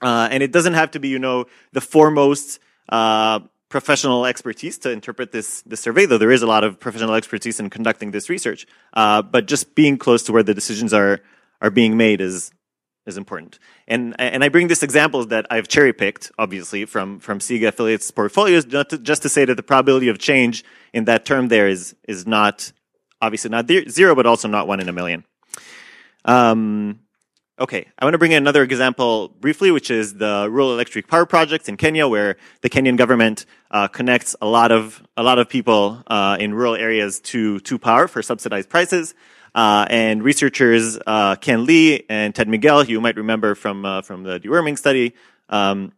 Uh, 0.06 0.28
and 0.30 0.44
it 0.44 0.52
doesn't 0.52 0.76
have 0.76 0.92
to 0.92 1.00
be, 1.00 1.08
you 1.08 1.18
know, 1.18 1.46
the 1.72 1.82
foremost 1.82 2.60
uh, 2.90 3.40
professional 3.70 4.28
expertise 4.28 4.78
to 4.78 4.92
interpret 4.92 5.32
this, 5.32 5.64
this 5.64 5.80
survey, 5.80 6.06
though 6.06 6.20
there 6.20 6.32
is 6.32 6.44
a 6.44 6.48
lot 6.48 6.64
of 6.64 6.80
professional 6.80 7.16
expertise 7.16 7.60
in 7.60 7.72
conducting 7.72 8.12
this 8.12 8.30
research. 8.30 8.68
Uh, 8.94 9.24
but 9.24 9.48
just 9.48 9.74
being 9.74 9.98
close 9.98 10.22
to 10.22 10.32
where 10.32 10.44
the 10.44 10.54
decisions 10.54 10.94
are 10.94 11.22
are 11.60 11.72
being 11.72 11.98
made 11.98 12.22
is 12.22 12.52
is 13.08 13.18
important. 13.18 13.58
And 13.88 14.14
and 14.20 14.44
I 14.44 14.50
bring 14.50 14.68
this 14.68 14.84
example 14.84 15.26
that 15.26 15.48
I've 15.50 15.68
cherry 15.68 15.94
picked, 15.94 16.32
obviously, 16.38 16.86
from 16.86 17.20
from 17.20 17.40
CEGA 17.40 17.70
affiliates 17.70 18.12
portfolios, 18.12 18.66
to, 18.66 19.00
just 19.00 19.24
to 19.24 19.30
say 19.30 19.46
that 19.46 19.56
the 19.56 19.64
probability 19.64 20.10
of 20.10 20.20
change 20.20 20.64
in 20.94 21.06
that 21.06 21.26
term 21.26 21.48
there 21.48 21.68
is 21.68 21.96
is 22.08 22.28
not 22.28 22.72
obviously 23.24 23.50
not 23.50 23.68
zero, 23.90 24.14
but 24.14 24.28
also 24.28 24.48
not 24.48 24.68
one 24.68 24.80
in 24.80 24.88
a 24.88 24.94
million. 24.94 25.26
Um, 26.26 27.00
Okay, 27.58 27.88
I 27.98 28.04
want 28.04 28.16
to 28.16 28.18
bring 28.18 28.34
in 28.34 28.44
another 28.44 28.64
example 28.64 29.30
briefly, 29.30 29.72
which 29.72 29.90
is 29.90 30.16
the 30.16 30.50
rural 30.52 30.74
electric 30.74 31.08
power 31.08 31.26
project 31.26 31.70
in 31.70 31.78
Kenya, 31.78 32.06
where 32.06 32.36
the 32.60 32.70
Kenyan 32.70 32.98
government 32.98 33.46
uh, 33.72 33.88
connects 33.88 34.36
a 34.42 34.46
lot 34.46 34.74
of 34.74 35.02
a 35.16 35.24
lot 35.24 35.40
of 35.40 35.48
people 35.48 36.04
uh, 36.08 36.36
in 36.38 36.54
rural 36.54 36.76
areas 36.76 37.22
to 37.22 37.62
to 37.62 37.80
power 37.80 38.10
for 38.10 38.22
subsidized 38.22 38.70
prices. 38.70 39.16
Uh, 39.54 39.86
and 39.90 40.22
researchers 40.22 41.00
uh, 41.08 41.38
Ken 41.38 41.66
Lee 41.66 42.04
and 42.10 42.36
Ted 42.36 42.50
Miguel, 42.50 42.84
who 42.84 42.92
you 42.92 43.00
might 43.00 43.16
remember 43.16 43.56
from 43.56 43.86
uh, 43.86 44.02
from 44.02 44.24
the 44.24 44.38
deworming 44.38 44.78
study, 44.78 45.14
um, 45.48 45.94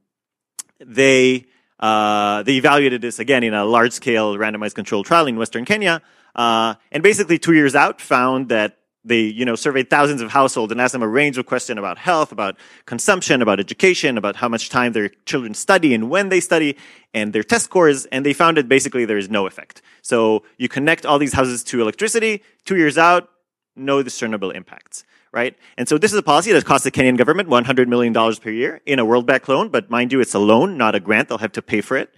they 0.80 1.48
uh, 1.80 2.44
they 2.44 2.58
evaluated 2.58 3.02
this 3.02 3.18
again 3.18 3.42
in 3.44 3.56
a 3.56 3.66
large 3.66 3.94
scale 3.94 4.36
randomized 4.36 4.76
controlled 4.76 5.08
trial 5.08 5.26
in 5.26 5.38
Western 5.38 5.66
Kenya, 5.66 6.04
and 6.36 7.02
basically 7.02 7.40
two 7.40 7.54
years 7.54 7.74
out 7.74 8.00
found 8.00 8.50
that 8.50 8.76
they, 9.08 9.22
you 9.22 9.46
know, 9.46 9.56
surveyed 9.56 9.90
thousands 9.90 10.22
of 10.22 10.32
households 10.32 10.72
and 10.72 10.80
asked 10.82 10.94
them 10.94 11.04
a 11.04 11.08
range 11.08 11.38
of 11.38 11.46
questions 11.46 11.80
about 11.80 11.98
health, 11.98 12.32
about 12.32 12.58
consumption, 12.86 13.42
about 13.42 13.60
education, 13.60 14.18
about 14.18 14.36
how 14.36 14.50
much 14.50 14.70
time 14.70 14.94
their 14.94 15.10
children 15.26 15.54
study 15.54 15.94
and 15.94 16.10
when 16.10 16.30
they 16.30 16.40
study, 16.40 16.78
and 17.14 17.34
their 17.34 17.44
test 17.44 17.66
scores, 17.66 18.06
and 18.08 18.26
they 18.26 18.34
found 18.34 18.58
that 18.58 18.68
basically 18.68 19.06
there 19.06 19.18
is 19.18 19.30
no 19.30 19.48
effect. 19.48 19.82
So 20.02 20.44
you 20.58 20.70
connect 20.70 21.06
all 21.06 21.18
these 21.18 21.34
houses 21.34 21.64
to 21.66 21.82
electricity, 21.82 22.44
two 22.66 22.78
years 22.78 22.98
out, 22.98 23.30
no 23.76 24.04
discernible 24.04 24.52
impacts, 24.52 25.04
right? 25.32 25.56
And 25.78 25.88
so 25.88 25.98
this 25.98 26.12
is 26.12 26.20
a 26.20 26.24
policy 26.24 26.52
that 26.52 26.66
costs 26.66 26.84
the 26.84 26.92
Kenyan 26.92 27.18
government 27.18 27.50
$100 27.50 27.88
million 27.88 28.14
per 28.14 28.50
year 28.50 28.82
in 28.86 29.00
a 29.00 29.06
World 29.06 29.26
Bank 29.26 29.48
loan, 29.48 29.70
but 29.70 29.90
mind 29.90 30.12
you, 30.12 30.20
it's 30.20 30.34
a 30.34 30.40
loan, 30.40 30.78
not 30.78 30.96
a 30.96 31.00
grant. 31.00 31.30
They'll 31.30 31.38
have 31.38 31.54
to 31.54 31.62
pay 31.62 31.82
for 31.82 31.98
it. 31.98 32.14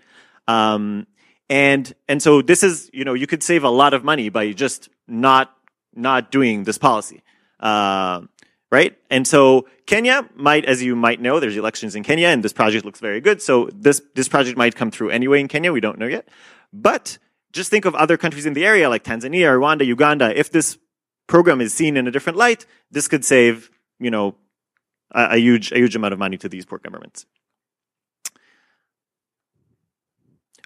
Um, 0.48 1.08
and, 1.50 1.92
and 2.08 2.22
so 2.22 2.42
this 2.42 2.64
is, 2.64 2.90
you 2.94 3.04
know, 3.04 3.14
you 3.14 3.28
could 3.28 3.42
save 3.42 3.64
a 3.64 3.70
lot 3.70 3.94
of 3.94 4.04
money 4.04 4.30
by 4.30 4.52
just 4.52 4.90
not 5.08 5.56
not 5.94 6.32
doing 6.32 6.64
this 6.64 6.78
policy. 6.78 7.22
Uh, 7.60 8.22
right? 8.72 8.98
And 9.10 9.28
so 9.28 9.68
Kenya 9.86 10.28
might, 10.36 10.66
as 10.66 10.84
you 10.84 10.96
might 10.96 11.20
know, 11.20 11.40
there's 11.40 11.58
elections 11.58 11.96
in 11.96 12.04
Kenya 12.04 12.28
and 12.28 12.44
this 12.44 12.54
project 12.54 12.86
looks 12.86 13.00
very 13.00 13.22
good. 13.22 13.42
So 13.42 13.70
this, 13.74 14.02
this 14.16 14.28
project 14.28 14.58
might 14.58 14.76
come 14.76 14.92
through 14.92 15.10
anyway 15.10 15.40
in 15.40 15.48
Kenya. 15.48 15.74
We 15.74 15.82
don't 15.82 15.98
know 15.98 16.08
yet. 16.08 16.28
But 16.72 17.18
just 17.52 17.72
think 17.72 17.86
of 17.86 17.96
other 17.96 18.18
countries 18.18 18.46
in 18.46 18.54
the 18.54 18.66
area 18.66 18.90
like 18.90 19.04
Tanzania, 19.04 19.58
Rwanda, 19.58 19.86
Uganda. 19.86 20.38
If 20.38 20.52
this 20.52 20.78
program 21.28 21.62
is 21.62 21.74
seen 21.74 21.98
in 21.98 22.08
a 22.08 22.12
different 22.12 22.38
light, 22.38 22.66
this 22.92 23.08
could 23.08 23.26
save, 23.26 23.72
you 24.00 24.12
know, 24.12 24.36
a, 25.12 25.30
a 25.32 25.38
huge, 25.38 25.72
a 25.72 25.78
huge 25.78 25.96
amount 25.96 26.14
of 26.14 26.20
money 26.20 26.38
to 26.38 26.50
these 26.50 26.66
poor 26.66 26.80
governments. 26.80 27.26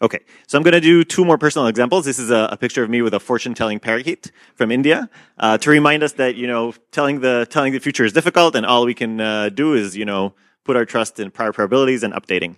Okay, 0.04 0.20
so 0.48 0.58
I'm 0.58 0.66
going 0.66 0.74
to 0.74 0.82
do 0.82 1.06
two 1.06 1.24
more 1.24 1.38
personal 1.38 1.68
examples. 1.68 2.04
This 2.04 2.20
is 2.20 2.30
a, 2.30 2.50
a 2.52 2.58
picture 2.58 2.84
of 2.84 2.90
me 2.90 3.02
with 3.02 3.14
a 3.14 3.22
fortune-telling 3.22 3.80
parakeet 3.80 4.34
from 4.54 4.70
India 4.70 5.10
uh, 5.38 5.58
to 5.60 5.70
remind 5.70 6.04
us 6.04 6.12
that 6.14 6.36
you 6.36 6.46
know 6.46 6.74
telling 6.92 7.22
the 7.22 7.48
telling 7.50 7.72
the 7.72 7.80
future 7.80 8.04
is 8.04 8.12
difficult, 8.12 8.54
and 8.54 8.66
all 8.66 8.86
we 8.86 8.94
can 8.94 9.22
uh, 9.22 9.48
do 9.48 9.76
is 9.76 9.96
you 9.96 10.04
know 10.04 10.34
put 10.66 10.76
our 10.76 10.84
trust 10.84 11.22
in 11.22 11.32
prior 11.32 11.54
probabilities 11.54 12.04
and 12.04 12.14
updating. 12.14 12.58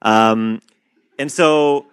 Um, 0.00 0.62
and 1.18 1.30
so 1.30 1.84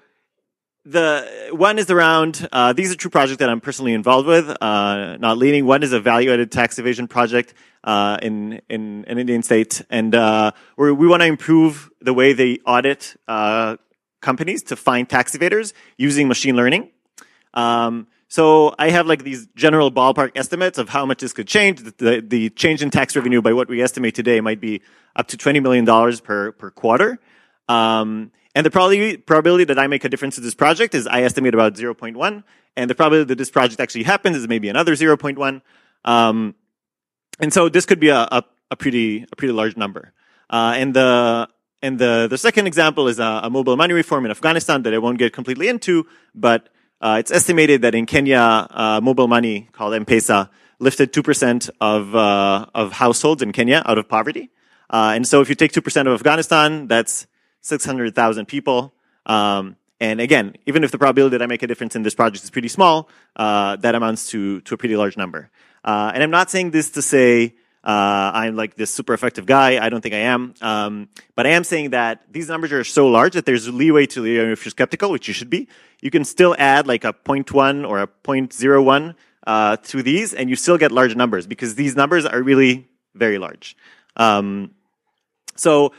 the 0.86 1.50
one 1.51 1.79
is 1.79 1.91
around 1.91 2.48
uh, 2.53 2.72
these 2.72 2.89
are 2.89 2.95
two 2.95 3.10
projects 3.10 3.39
that 3.39 3.50
I'm 3.50 3.60
personally 3.60 3.91
involved 3.91 4.25
with, 4.25 4.55
uh, 4.62 5.17
not 5.17 5.38
leading. 5.38 5.65
One 5.65 5.83
is 5.83 5.91
a 5.91 6.00
value-added 6.00 6.50
tax 6.50 6.79
evasion 6.79 7.10
project 7.10 7.53
uh, 7.83 8.19
in 8.22 8.62
in 8.69 9.03
an 9.10 9.17
Indian 9.17 9.43
state, 9.43 9.81
and 9.89 10.15
uh, 10.15 10.51
where 10.77 10.93
we 10.93 11.07
want 11.07 11.24
to 11.24 11.27
improve 11.27 11.91
the 12.00 12.13
way 12.13 12.31
they 12.31 12.60
audit 12.65 13.17
uh, 13.27 13.75
companies 14.24 14.63
to 14.63 14.75
find 14.75 15.08
tax 15.08 15.38
evaders 15.38 15.74
using 15.98 16.27
machine 16.27 16.56
learning. 16.56 16.89
Um, 17.53 18.08
so 18.27 18.74
I 18.80 18.89
have 18.89 19.06
like 19.06 19.24
these 19.24 19.46
general 19.56 19.92
ballpark 19.92 20.32
estimates 20.36 20.80
of 20.80 20.89
how 20.89 21.06
much 21.06 21.20
this 21.20 21.34
could 21.34 21.48
change. 21.48 21.84
The, 21.84 22.24
the 22.27 22.50
change 22.50 22.82
in 22.82 22.89
tax 22.89 23.15
revenue 23.15 23.44
by 23.44 23.53
what 23.53 23.68
we 23.70 23.84
estimate 23.84 24.15
today 24.15 24.42
might 24.42 24.60
be 24.60 24.82
up 25.15 25.27
to 25.27 25.38
twenty 25.38 25.60
million 25.60 25.86
dollars 25.86 26.20
per 26.20 26.51
per 26.51 26.72
quarter. 26.72 27.20
Um, 27.70 28.32
and 28.56 28.65
the 28.65 28.72
probability, 28.72 29.18
probability 29.18 29.63
that 29.65 29.80
I 29.80 29.88
make 29.88 30.03
a 30.03 30.10
difference 30.10 30.36
to 30.36 30.42
this 30.42 30.53
project 30.53 30.94
is 30.94 31.08
I 31.08 31.24
estimate 31.24 31.53
about 31.53 31.74
0.1. 31.74 32.44
And 32.75 32.89
the 32.89 32.96
probability 32.96 33.30
that 33.30 33.38
this 33.38 33.50
project 33.50 33.80
actually 33.80 34.03
happens 34.03 34.38
is 34.38 34.48
maybe 34.48 34.70
another 34.70 34.94
0.1. 34.94 35.62
Um, 36.06 36.56
and 37.39 37.51
so 37.51 37.70
this 37.70 37.86
could 37.86 38.00
be 38.00 38.10
a, 38.10 38.27
a, 38.32 38.44
a, 38.70 38.75
pretty, 38.75 39.25
a 39.32 39.36
pretty 39.36 39.53
large 39.53 39.75
number. 39.75 40.13
Uh, 40.50 40.74
and 40.75 40.94
the, 40.94 41.50
and 41.84 42.00
the, 42.00 42.28
the 42.30 42.38
second 42.38 42.66
example 42.66 43.10
is 43.10 43.20
a, 43.20 43.42
a, 43.44 43.50
mobile 43.50 43.75
money 43.75 43.94
reform 43.94 44.24
in 44.24 44.32
Afghanistan 44.32 44.84
that 44.84 44.94
I 44.94 45.00
won't 45.00 45.20
get 45.20 45.34
completely 45.34 45.68
into, 45.68 46.08
but 46.34 46.70
uh, 47.02 47.18
it's 47.20 47.30
estimated 47.30 47.82
that 47.82 47.94
in 47.94 48.06
Kenya, 48.06 48.40
uh, 48.40 49.02
mobile 49.04 49.28
money 49.28 49.68
called 49.74 49.94
M-Pesa 49.94 50.50
lifted 50.80 51.12
2% 51.12 51.70
of, 51.82 52.16
uh, 52.16 52.66
of 52.74 52.94
households 52.94 53.42
in 53.42 53.52
Kenya 53.52 53.84
out 53.86 53.98
of 53.98 54.08
poverty. 54.08 54.50
Uh, 54.90 55.12
and 55.13 55.28
so 55.28 55.42
if 55.42 55.50
you 55.50 55.56
take 55.56 55.74
2% 55.74 56.08
of 56.08 56.13
Afghanistan, 56.13 56.88
that's 56.88 57.28
600,000 57.60 58.46
people. 58.46 58.94
Um, 59.25 59.75
and 60.00 60.22
again, 60.22 60.56
even 60.66 60.86
if 60.86 60.92
the 60.92 60.98
probability 60.98 61.38
that 61.38 61.44
I 61.44 61.48
make 61.48 61.63
a 61.63 61.68
difference 61.68 61.98
in 61.98 62.04
this 62.04 62.16
project 62.16 62.46
is 62.46 62.50
pretty 62.50 62.70
small, 62.70 63.10
uh, 63.36 63.75
that 63.78 63.94
amounts 63.94 64.30
to, 64.30 64.62
to 64.62 64.74
a 64.74 64.78
pretty 64.78 64.96
large 64.96 65.18
number. 65.18 65.50
Uh, 65.84 66.12
and 66.13 66.24
I'm 66.24 66.32
not 66.32 66.50
saying 66.50 66.72
this 66.72 66.92
to 66.92 67.02
say 67.02 67.56
uh, 67.84 68.32
I'm 68.34 68.56
like 68.56 68.75
this 68.75 68.94
super 68.94 69.13
effective 69.13 69.46
guy. 69.46 69.84
I 69.84 69.90
don't 69.90 70.02
think 70.02 70.16
I 70.16 70.20
am. 70.20 70.54
Um, 70.62 71.10
but 71.36 71.46
I 71.46 71.50
am 71.50 71.63
saying 71.66 71.90
that 71.90 72.22
these 72.32 72.48
numbers 72.48 72.72
are 72.72 72.84
so 72.84 73.08
large 73.08 73.34
that 73.34 73.46
there's 73.46 73.68
leeway 73.68 74.06
to, 74.08 74.25
you 74.25 74.46
know, 74.46 74.52
if 74.54 74.63
you're 74.63 74.72
skeptical, 74.72 75.12
which 75.12 75.28
you 75.28 75.34
should 75.34 75.50
be, 75.50 75.68
you 76.02 76.10
can 76.10 76.24
still 76.24 76.56
add 76.58 76.88
like 76.88 77.04
a 77.04 77.12
0.1 77.12 77.88
or 77.88 78.00
a 78.00 78.08
0.01 78.08 79.16
uh, 79.46 79.75
to 79.78 80.02
these, 80.02 80.34
and 80.34 80.50
you 80.50 80.56
still 80.56 80.78
get 80.78 80.92
large 80.92 81.16
numbers 81.16 81.46
because 81.46 81.75
these 81.75 81.96
numbers 81.96 82.25
are 82.25 82.42
really 82.42 82.88
very 83.16 83.38
large. 83.38 83.75
Um, 84.16 84.72
so 85.56 85.92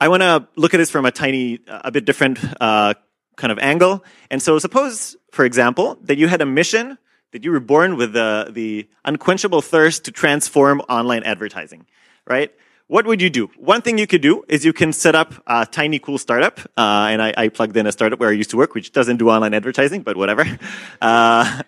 I 0.00 0.08
want 0.08 0.22
to 0.22 0.46
look 0.56 0.74
at 0.74 0.78
this 0.78 0.90
from 0.90 1.04
a 1.04 1.10
tiny, 1.10 1.60
a 1.66 1.90
bit 1.90 2.04
different 2.04 2.38
uh, 2.60 2.94
kind 3.36 3.50
of 3.50 3.58
angle. 3.58 4.04
And 4.30 4.40
so, 4.40 4.58
suppose, 4.60 5.16
for 5.32 5.44
example, 5.44 5.98
that 6.02 6.16
you 6.16 6.28
had 6.28 6.40
a 6.40 6.46
mission 6.46 6.98
that 7.34 7.42
you 7.42 7.50
were 7.50 7.58
born 7.58 7.96
with 7.96 8.12
the, 8.12 8.46
the 8.52 8.86
unquenchable 9.04 9.60
thirst 9.60 10.04
to 10.04 10.12
transform 10.12 10.80
online 10.82 11.24
advertising, 11.24 11.84
right? 12.28 12.54
What 12.86 13.06
would 13.06 13.20
you 13.20 13.28
do? 13.28 13.50
One 13.56 13.82
thing 13.82 13.98
you 13.98 14.06
could 14.06 14.22
do 14.22 14.44
is 14.48 14.64
you 14.64 14.72
can 14.72 14.92
set 14.92 15.16
up 15.16 15.34
a 15.48 15.66
tiny, 15.66 15.98
cool 15.98 16.16
startup. 16.16 16.60
Uh, 16.76 17.10
and 17.10 17.20
I, 17.20 17.34
I, 17.36 17.48
plugged 17.48 17.76
in 17.76 17.88
a 17.88 17.92
startup 17.92 18.20
where 18.20 18.28
I 18.28 18.32
used 18.34 18.50
to 18.50 18.56
work, 18.56 18.74
which 18.74 18.92
doesn't 18.92 19.16
do 19.16 19.30
online 19.30 19.52
advertising, 19.52 20.02
but 20.02 20.16
whatever. 20.16 20.44
Uh, 21.02 21.62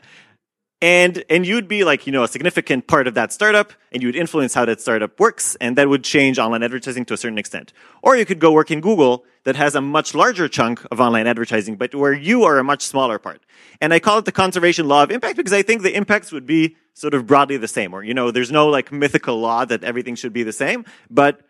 and 0.82 1.24
and 1.30 1.46
you'd 1.46 1.68
be 1.68 1.84
like 1.84 2.06
you 2.06 2.12
know 2.12 2.22
a 2.22 2.28
significant 2.28 2.86
part 2.86 3.06
of 3.06 3.14
that 3.14 3.32
startup 3.32 3.72
and 3.92 4.02
you 4.02 4.08
would 4.08 4.16
influence 4.16 4.52
how 4.52 4.64
that 4.64 4.80
startup 4.80 5.18
works 5.18 5.56
and 5.60 5.76
that 5.78 5.88
would 5.88 6.04
change 6.04 6.38
online 6.38 6.62
advertising 6.62 7.04
to 7.06 7.14
a 7.14 7.16
certain 7.16 7.38
extent. 7.38 7.72
Or 8.02 8.16
you 8.16 8.26
could 8.26 8.40
go 8.40 8.52
work 8.52 8.70
in 8.70 8.80
google 8.80 9.24
that 9.44 9.56
has 9.56 9.74
a 9.74 9.80
much 9.80 10.14
larger 10.14 10.48
chunk 10.48 10.84
of 10.90 11.00
online 11.00 11.26
advertising 11.26 11.76
but 11.76 11.94
where 11.94 12.12
you 12.12 12.44
are 12.44 12.58
a 12.58 12.64
much 12.64 12.82
smaller 12.82 13.18
part. 13.18 13.40
And 13.80 13.94
i 13.94 13.98
call 13.98 14.18
it 14.18 14.26
the 14.26 14.32
conservation 14.32 14.86
law 14.86 15.02
of 15.02 15.10
impact 15.10 15.36
because 15.36 15.52
i 15.52 15.62
think 15.62 15.82
the 15.82 15.94
impacts 15.94 16.30
would 16.30 16.46
be 16.46 16.76
sort 16.92 17.14
of 17.14 17.26
broadly 17.26 17.56
the 17.56 17.68
same 17.68 17.94
or 17.94 18.04
you 18.04 18.12
know 18.12 18.30
there's 18.30 18.52
no 18.52 18.68
like 18.68 18.92
mythical 18.92 19.40
law 19.40 19.64
that 19.64 19.82
everything 19.82 20.14
should 20.14 20.32
be 20.32 20.42
the 20.42 20.52
same 20.52 20.84
but 21.08 21.40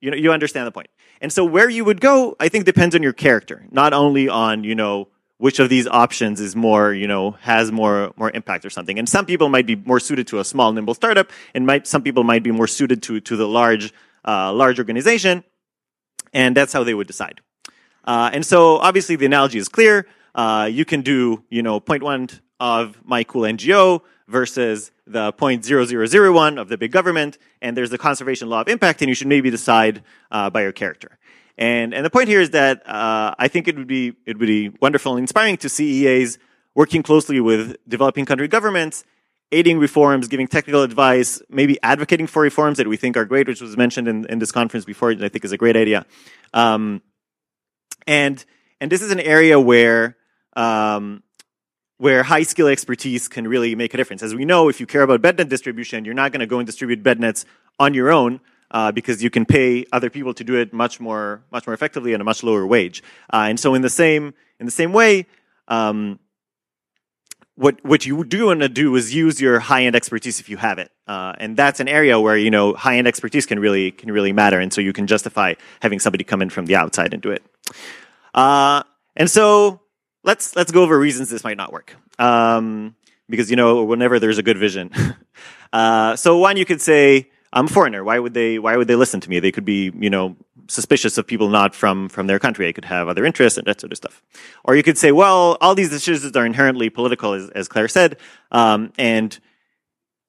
you 0.00 0.10
know 0.10 0.16
you 0.16 0.30
understand 0.30 0.66
the 0.66 0.72
point. 0.72 0.88
And 1.22 1.32
so 1.32 1.46
where 1.46 1.70
you 1.70 1.86
would 1.86 2.02
go 2.02 2.36
i 2.38 2.50
think 2.50 2.66
depends 2.66 2.94
on 2.94 3.02
your 3.02 3.14
character 3.14 3.66
not 3.70 3.94
only 3.94 4.28
on 4.28 4.62
you 4.62 4.74
know 4.74 5.08
which 5.38 5.58
of 5.58 5.68
these 5.68 5.86
options 5.86 6.40
is 6.40 6.56
more, 6.56 6.92
you 6.92 7.06
know, 7.06 7.32
has 7.40 7.70
more 7.70 8.12
more 8.16 8.30
impact 8.30 8.64
or 8.64 8.70
something. 8.70 8.98
And 8.98 9.08
some 9.08 9.26
people 9.26 9.48
might 9.48 9.66
be 9.66 9.76
more 9.76 10.00
suited 10.00 10.26
to 10.28 10.38
a 10.40 10.44
small, 10.44 10.72
nimble 10.72 10.94
startup, 10.94 11.30
and 11.54 11.66
might 11.66 11.86
some 11.86 12.02
people 12.02 12.24
might 12.24 12.42
be 12.42 12.52
more 12.52 12.66
suited 12.66 13.02
to 13.04 13.20
to 13.20 13.36
the 13.36 13.46
large 13.46 13.92
uh, 14.24 14.52
large 14.52 14.78
organization, 14.78 15.44
and 16.32 16.56
that's 16.56 16.72
how 16.72 16.84
they 16.84 16.94
would 16.94 17.06
decide. 17.06 17.40
Uh, 18.04 18.30
and 18.32 18.46
so, 18.46 18.76
obviously, 18.78 19.16
the 19.16 19.26
analogy 19.26 19.58
is 19.58 19.68
clear. 19.68 20.06
Uh, 20.34 20.68
you 20.70 20.84
can 20.84 21.02
do, 21.02 21.42
you 21.48 21.62
know, 21.62 21.80
0.1 21.80 22.40
of 22.60 22.98
my 23.04 23.24
cool 23.24 23.42
NGO 23.42 24.02
versus 24.28 24.90
the 25.06 25.32
0.0001 25.32 26.60
of 26.60 26.68
the 26.68 26.76
big 26.76 26.92
government, 26.92 27.38
and 27.62 27.76
there's 27.76 27.90
the 27.90 27.98
conservation 27.98 28.48
law 28.48 28.60
of 28.60 28.68
impact, 28.68 29.02
and 29.02 29.08
you 29.08 29.14
should 29.14 29.28
maybe 29.28 29.50
decide 29.50 30.02
uh, 30.30 30.50
by 30.50 30.62
your 30.62 30.72
character. 30.72 31.18
And, 31.58 31.94
and 31.94 32.04
the 32.04 32.10
point 32.10 32.28
here 32.28 32.40
is 32.40 32.50
that 32.50 32.86
uh, 32.86 33.34
I 33.38 33.48
think 33.48 33.66
it 33.66 33.76
would 33.76 33.86
be 33.86 34.08
it 34.26 34.38
would 34.38 34.46
be 34.46 34.70
wonderful 34.80 35.12
and 35.12 35.20
inspiring 35.20 35.56
to 35.58 35.68
see 35.68 36.06
EAs 36.06 36.38
working 36.74 37.02
closely 37.02 37.40
with 37.40 37.76
developing 37.88 38.26
country 38.26 38.46
governments, 38.46 39.04
aiding 39.52 39.78
reforms, 39.78 40.28
giving 40.28 40.46
technical 40.46 40.82
advice, 40.82 41.40
maybe 41.48 41.78
advocating 41.82 42.26
for 42.26 42.42
reforms 42.42 42.76
that 42.76 42.86
we 42.86 42.98
think 42.98 43.16
are 43.16 43.24
great, 43.24 43.48
which 43.48 43.62
was 43.62 43.76
mentioned 43.76 44.06
in, 44.06 44.26
in 44.26 44.38
this 44.38 44.52
conference 44.52 44.84
before, 44.84 45.10
and 45.10 45.24
I 45.24 45.30
think 45.30 45.44
is 45.44 45.52
a 45.52 45.56
great 45.56 45.76
idea. 45.76 46.04
Um, 46.52 47.00
and 48.06 48.44
and 48.80 48.92
this 48.92 49.00
is 49.00 49.10
an 49.10 49.20
area 49.20 49.58
where 49.58 50.16
um, 50.54 51.22
where 51.96 52.22
high 52.22 52.42
skill 52.42 52.68
expertise 52.68 53.28
can 53.28 53.48
really 53.48 53.74
make 53.74 53.94
a 53.94 53.96
difference. 53.96 54.22
As 54.22 54.34
we 54.34 54.44
know, 54.44 54.68
if 54.68 54.78
you 54.78 54.86
care 54.86 55.02
about 55.02 55.22
bednet 55.22 55.48
distribution, 55.48 56.04
you're 56.04 56.14
not 56.14 56.32
going 56.32 56.40
to 56.40 56.46
go 56.46 56.58
and 56.58 56.66
distribute 56.66 57.02
bednets 57.02 57.46
on 57.78 57.94
your 57.94 58.12
own 58.12 58.40
uh, 58.70 58.92
because 58.92 59.22
you 59.22 59.30
can 59.30 59.44
pay 59.44 59.84
other 59.92 60.10
people 60.10 60.34
to 60.34 60.44
do 60.44 60.56
it 60.56 60.72
much 60.72 61.00
more 61.00 61.42
much 61.50 61.66
more 61.66 61.74
effectively 61.74 62.14
at 62.14 62.20
a 62.20 62.24
much 62.24 62.42
lower 62.42 62.66
wage. 62.66 63.02
Uh, 63.32 63.46
and 63.48 63.58
so 63.58 63.74
in 63.74 63.82
the 63.82 63.90
same 63.90 64.34
in 64.58 64.66
the 64.66 64.72
same 64.72 64.92
way, 64.92 65.26
um, 65.68 66.18
what 67.56 67.82
what 67.84 68.04
you 68.06 68.24
do 68.24 68.46
want 68.46 68.60
to 68.60 68.68
do 68.68 68.94
is 68.96 69.14
use 69.14 69.40
your 69.40 69.58
high 69.58 69.84
end 69.84 69.96
expertise 69.96 70.40
if 70.40 70.48
you 70.48 70.56
have 70.56 70.78
it, 70.78 70.90
uh, 71.06 71.32
and 71.38 71.56
that's 71.56 71.80
an 71.80 71.88
area 71.88 72.20
where 72.20 72.36
you 72.36 72.50
know 72.50 72.74
high 72.74 72.96
end 72.96 73.06
expertise 73.06 73.46
can 73.46 73.58
really 73.58 73.90
can 73.90 74.10
really 74.10 74.32
matter, 74.32 74.60
and 74.60 74.72
so 74.72 74.80
you 74.80 74.92
can 74.92 75.06
justify 75.06 75.54
having 75.80 75.98
somebody 75.98 76.24
come 76.24 76.42
in 76.42 76.50
from 76.50 76.66
the 76.66 76.76
outside 76.76 77.14
and 77.14 77.22
do 77.22 77.30
it. 77.30 77.42
Uh, 78.34 78.82
and 79.16 79.30
so 79.30 79.80
let's 80.22 80.54
let's 80.54 80.70
go 80.70 80.82
over 80.82 80.98
reasons 80.98 81.30
this 81.30 81.44
might 81.44 81.56
not 81.56 81.72
work. 81.72 81.96
Um, 82.18 82.94
because 83.28 83.50
you 83.50 83.56
know 83.56 83.84
whenever 83.84 84.18
there's 84.18 84.38
a 84.38 84.42
good 84.42 84.58
vision. 84.58 84.90
Uh, 85.72 86.16
so 86.16 86.38
one 86.38 86.56
you 86.56 86.64
could 86.64 86.80
say 86.80 87.28
I'm 87.56 87.64
a 87.64 87.68
foreigner. 87.68 88.04
Why 88.04 88.18
would 88.18 88.34
they? 88.34 88.58
Why 88.58 88.76
would 88.76 88.86
they 88.86 88.96
listen 88.96 89.20
to 89.20 89.30
me? 89.30 89.40
They 89.40 89.50
could 89.50 89.64
be, 89.64 89.90
you 89.98 90.10
know, 90.10 90.36
suspicious 90.68 91.16
of 91.16 91.26
people 91.26 91.48
not 91.48 91.74
from 91.74 92.10
from 92.10 92.26
their 92.26 92.38
country. 92.38 92.68
I 92.68 92.72
could 92.72 92.84
have 92.84 93.08
other 93.08 93.24
interests 93.24 93.56
and 93.56 93.66
that 93.66 93.80
sort 93.80 93.92
of 93.92 93.96
stuff. 93.96 94.22
Or 94.62 94.76
you 94.76 94.82
could 94.82 94.98
say, 94.98 95.10
well, 95.10 95.56
all 95.62 95.74
these 95.74 95.88
decisions 95.88 96.36
are 96.36 96.44
inherently 96.44 96.90
political, 96.90 97.32
as, 97.32 97.48
as 97.50 97.66
Claire 97.66 97.88
said, 97.88 98.18
um, 98.52 98.92
and 98.98 99.38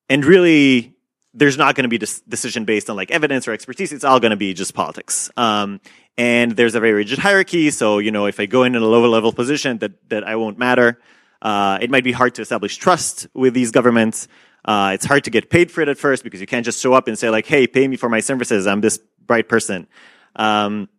and 0.08 0.24
really, 0.24 0.96
there's 1.34 1.58
not 1.58 1.76
going 1.76 1.84
to 1.84 1.90
be 1.90 1.98
a 1.98 2.08
decision 2.30 2.64
based 2.64 2.90
on 2.90 2.96
like 2.96 3.12
evidence 3.12 3.46
or 3.46 3.52
expertise. 3.52 3.92
It's 3.92 4.06
all 4.06 4.22
going 4.22 4.32
to 4.32 4.38
be 4.38 4.54
just 4.54 4.74
politics. 4.74 5.30
Um, 5.36 5.82
and 6.18 6.54
there's 6.54 6.76
a 6.76 6.80
very 6.80 6.94
rigid 6.94 7.20
hierarchy. 7.20 7.72
So 7.72 8.00
you 8.00 8.12
know, 8.12 8.26
if 8.28 8.40
I 8.40 8.46
go 8.46 8.64
in 8.64 8.74
a 8.74 8.80
lower 8.80 9.10
level 9.10 9.34
position, 9.34 9.80
that 9.80 10.10
that 10.10 10.24
I 10.24 10.38
won't 10.38 10.58
matter. 10.58 10.98
Uh, 11.42 11.78
it 11.82 11.92
might 11.92 12.06
be 12.06 12.14
hard 12.14 12.36
to 12.36 12.42
establish 12.42 12.78
trust 12.78 13.28
with 13.34 13.54
these 13.54 13.72
governments. 13.72 14.30
Uh, 14.68 14.92
it's 14.94 15.06
hard 15.06 15.24
to 15.24 15.30
get 15.30 15.50
paid 15.50 15.72
for 15.72 15.82
it 15.82 15.88
at 15.88 15.98
first 15.98 16.24
because 16.24 16.42
you 16.42 16.46
can't 16.48 16.66
just 16.66 16.82
show 16.82 16.94
up 16.94 17.08
and 17.08 17.18
say 17.18 17.30
like, 17.30 17.46
"Hey, 17.46 17.66
pay 17.66 17.88
me 17.88 17.96
for 17.96 18.10
my 18.10 18.20
services. 18.20 18.68
I'm 18.68 18.82
this 18.82 19.00
bright 19.26 19.48
person." 19.48 19.88
Um, 20.36 20.90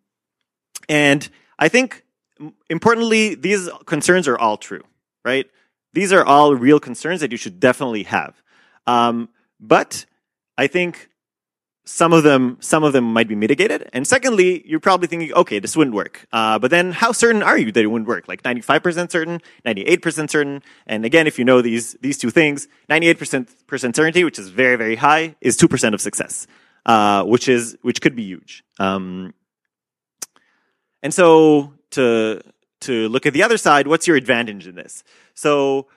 and 0.88 1.28
I 1.58 1.68
think 1.68 2.02
importantly, 2.70 3.34
these 3.34 3.68
concerns 3.84 4.26
are 4.26 4.38
all 4.38 4.56
true, 4.56 4.84
right? 5.25 5.46
These 5.92 6.12
are 6.12 6.25
all 6.25 6.54
real 6.54 6.80
concerns 6.80 7.20
that 7.20 7.30
you 7.30 7.38
should 7.38 7.60
definitely 7.60 8.04
have. 8.04 8.42
Um, 8.87 9.28
but 9.60 10.06
I 10.56 10.66
think 10.66 11.10
some 11.88 12.12
of 12.12 12.23
them 12.23 12.59
some 12.61 12.85
of 12.85 12.92
them 12.92 13.04
might 13.12 13.28
be 13.28 13.35
mitigated. 13.35 13.88
And 13.92 14.07
secondly 14.07 14.62
you're 14.68 14.80
probably 14.80 15.09
thinking 15.09 15.33
okay 15.33 15.59
this 15.59 15.76
wouldn't 15.76 15.97
work. 15.97 16.26
Uh, 16.33 16.59
but 16.59 16.71
then 16.71 16.92
how 16.92 17.12
certain 17.12 17.42
are 17.42 17.57
you 17.57 17.73
that 17.73 17.83
it 17.83 17.87
wouldn't 17.87 18.09
work? 18.09 18.28
Like 18.28 18.42
95% 18.42 19.11
certain 19.11 19.40
98% 19.64 20.30
certain. 20.30 20.62
And 20.87 21.04
again 21.04 21.26
if 21.26 21.38
you 21.38 21.45
know 21.45 21.62
these 21.62 21.95
these 22.02 22.18
two 22.18 22.30
things 22.30 22.68
98% 22.90 23.97
certainty 23.97 24.23
which 24.23 24.38
is 24.38 24.50
very 24.50 24.76
very 24.76 24.97
high 24.97 25.37
is 25.40 25.57
2% 25.57 25.95
of 25.95 26.00
success 26.00 26.47
uh, 26.85 27.23
which 27.25 27.49
is 27.49 27.76
which 27.83 28.00
could 28.00 28.16
be 28.16 28.25
huge. 28.25 28.64
Um, 28.78 29.35
and 31.02 31.12
so 31.14 31.73
to 31.92 32.40
to 32.80 33.09
look 33.09 33.26
at 33.26 33.33
the 33.33 33.42
other 33.42 33.59
side, 33.59 33.87
what's 33.87 34.07
your 34.07 34.16
advantage 34.16 34.66
in 34.66 34.75
this? 34.75 35.04
So 35.35 35.88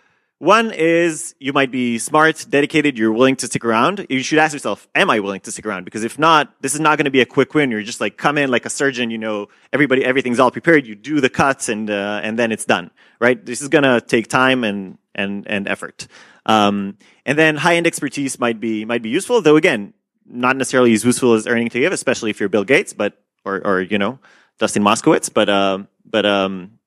one 0.42 0.72
is 0.72 1.36
you 1.40 1.54
might 1.54 1.70
be 1.70 2.00
smart, 2.00 2.48
dedicated, 2.50 2.98
you're 2.98 3.12
willing 3.12 3.36
to 3.36 3.46
stick 3.46 3.64
around. 3.64 4.08
You 4.10 4.24
should 4.24 4.40
ask 4.40 4.54
yourself, 4.54 4.88
am 4.96 5.12
I 5.12 5.20
willing 5.20 5.40
to 5.42 5.52
stick 5.52 5.68
around? 5.68 5.86
Because 5.86 6.04
if 6.04 6.18
not, 6.18 6.60
this 6.62 6.74
is 6.74 6.80
not 6.80 6.98
going 6.98 7.06
to 7.06 7.12
be 7.12 7.22
a 7.22 7.28
quick 7.28 7.54
win. 7.54 7.70
You're 7.70 7.84
just 7.84 8.02
like 8.02 8.18
come 8.18 8.40
in 8.40 8.50
like 8.50 8.66
a 8.66 8.70
surgeon, 8.72 9.12
you 9.12 9.20
know, 9.20 9.50
everybody, 9.72 10.04
everything's 10.04 10.40
all 10.40 10.50
prepared. 10.50 10.88
You 10.88 10.96
do 10.96 11.22
the 11.22 11.30
cuts 11.30 11.70
and, 11.70 11.92
uh, 11.92 12.22
and 12.24 12.40
then 12.40 12.52
it's 12.52 12.66
done, 12.66 12.90
right? 13.20 13.46
This 13.46 13.62
is 13.62 13.68
going 13.68 13.84
to 13.84 14.02
take 14.02 14.30
time 14.30 14.64
and, 14.64 14.98
and, 15.14 15.46
and 15.48 15.68
effort. 15.68 16.08
Um, 16.48 16.98
and 17.24 17.38
then 17.38 17.56
high 17.56 17.76
end 17.76 17.86
expertise 17.86 18.40
might 18.40 18.60
be, 18.60 18.84
might 18.84 19.04
be 19.04 19.10
useful, 19.10 19.44
though 19.44 19.58
again, 19.58 19.94
not 20.26 20.58
necessarily 20.58 20.94
as 20.94 21.06
useful 21.06 21.36
as 21.36 21.46
earning 21.46 21.70
to 21.70 21.80
give, 21.80 21.94
especially 21.94 22.32
if 22.32 22.40
you're 22.40 22.50
Bill 22.50 22.64
Gates, 22.64 22.94
but, 22.94 23.14
or, 23.46 23.62
or, 23.64 23.82
you 23.82 24.00
know, 24.00 24.18
Dustin 24.58 24.82
Moskovitz, 24.82 25.32
but, 25.32 25.50
um, 25.50 25.88
but, 26.04 26.26
um, 26.26 26.80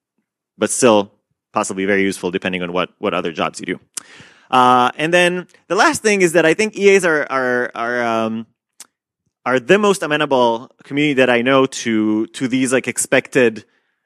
but 0.59 0.71
still 0.71 1.14
possibly 1.55 1.87
very 1.87 2.03
useful 2.03 2.31
depending 2.31 2.63
on 2.63 2.73
what, 2.73 2.91
what 2.99 3.15
other 3.15 3.33
jobs 3.33 3.61
you 3.61 3.67
do. 3.67 3.81
Uh, 4.51 4.91
and 4.97 5.15
then 5.15 5.47
the 5.69 5.75
last 5.75 6.03
thing 6.03 6.21
is 6.21 6.33
that 6.33 6.45
I 6.45 6.53
think 6.53 6.77
EAs 6.77 7.05
are, 7.05 7.27
are, 7.31 7.71
are, 7.75 8.03
um, 8.03 8.47
are 9.47 9.59
the 9.59 9.79
most 9.79 10.03
amenable 10.03 10.71
community 10.83 11.15
that 11.15 11.31
I 11.31 11.43
know 11.43 11.65
to, 11.67 12.27
to 12.27 12.49
these 12.49 12.73
like 12.73 12.87
expected, 12.89 13.65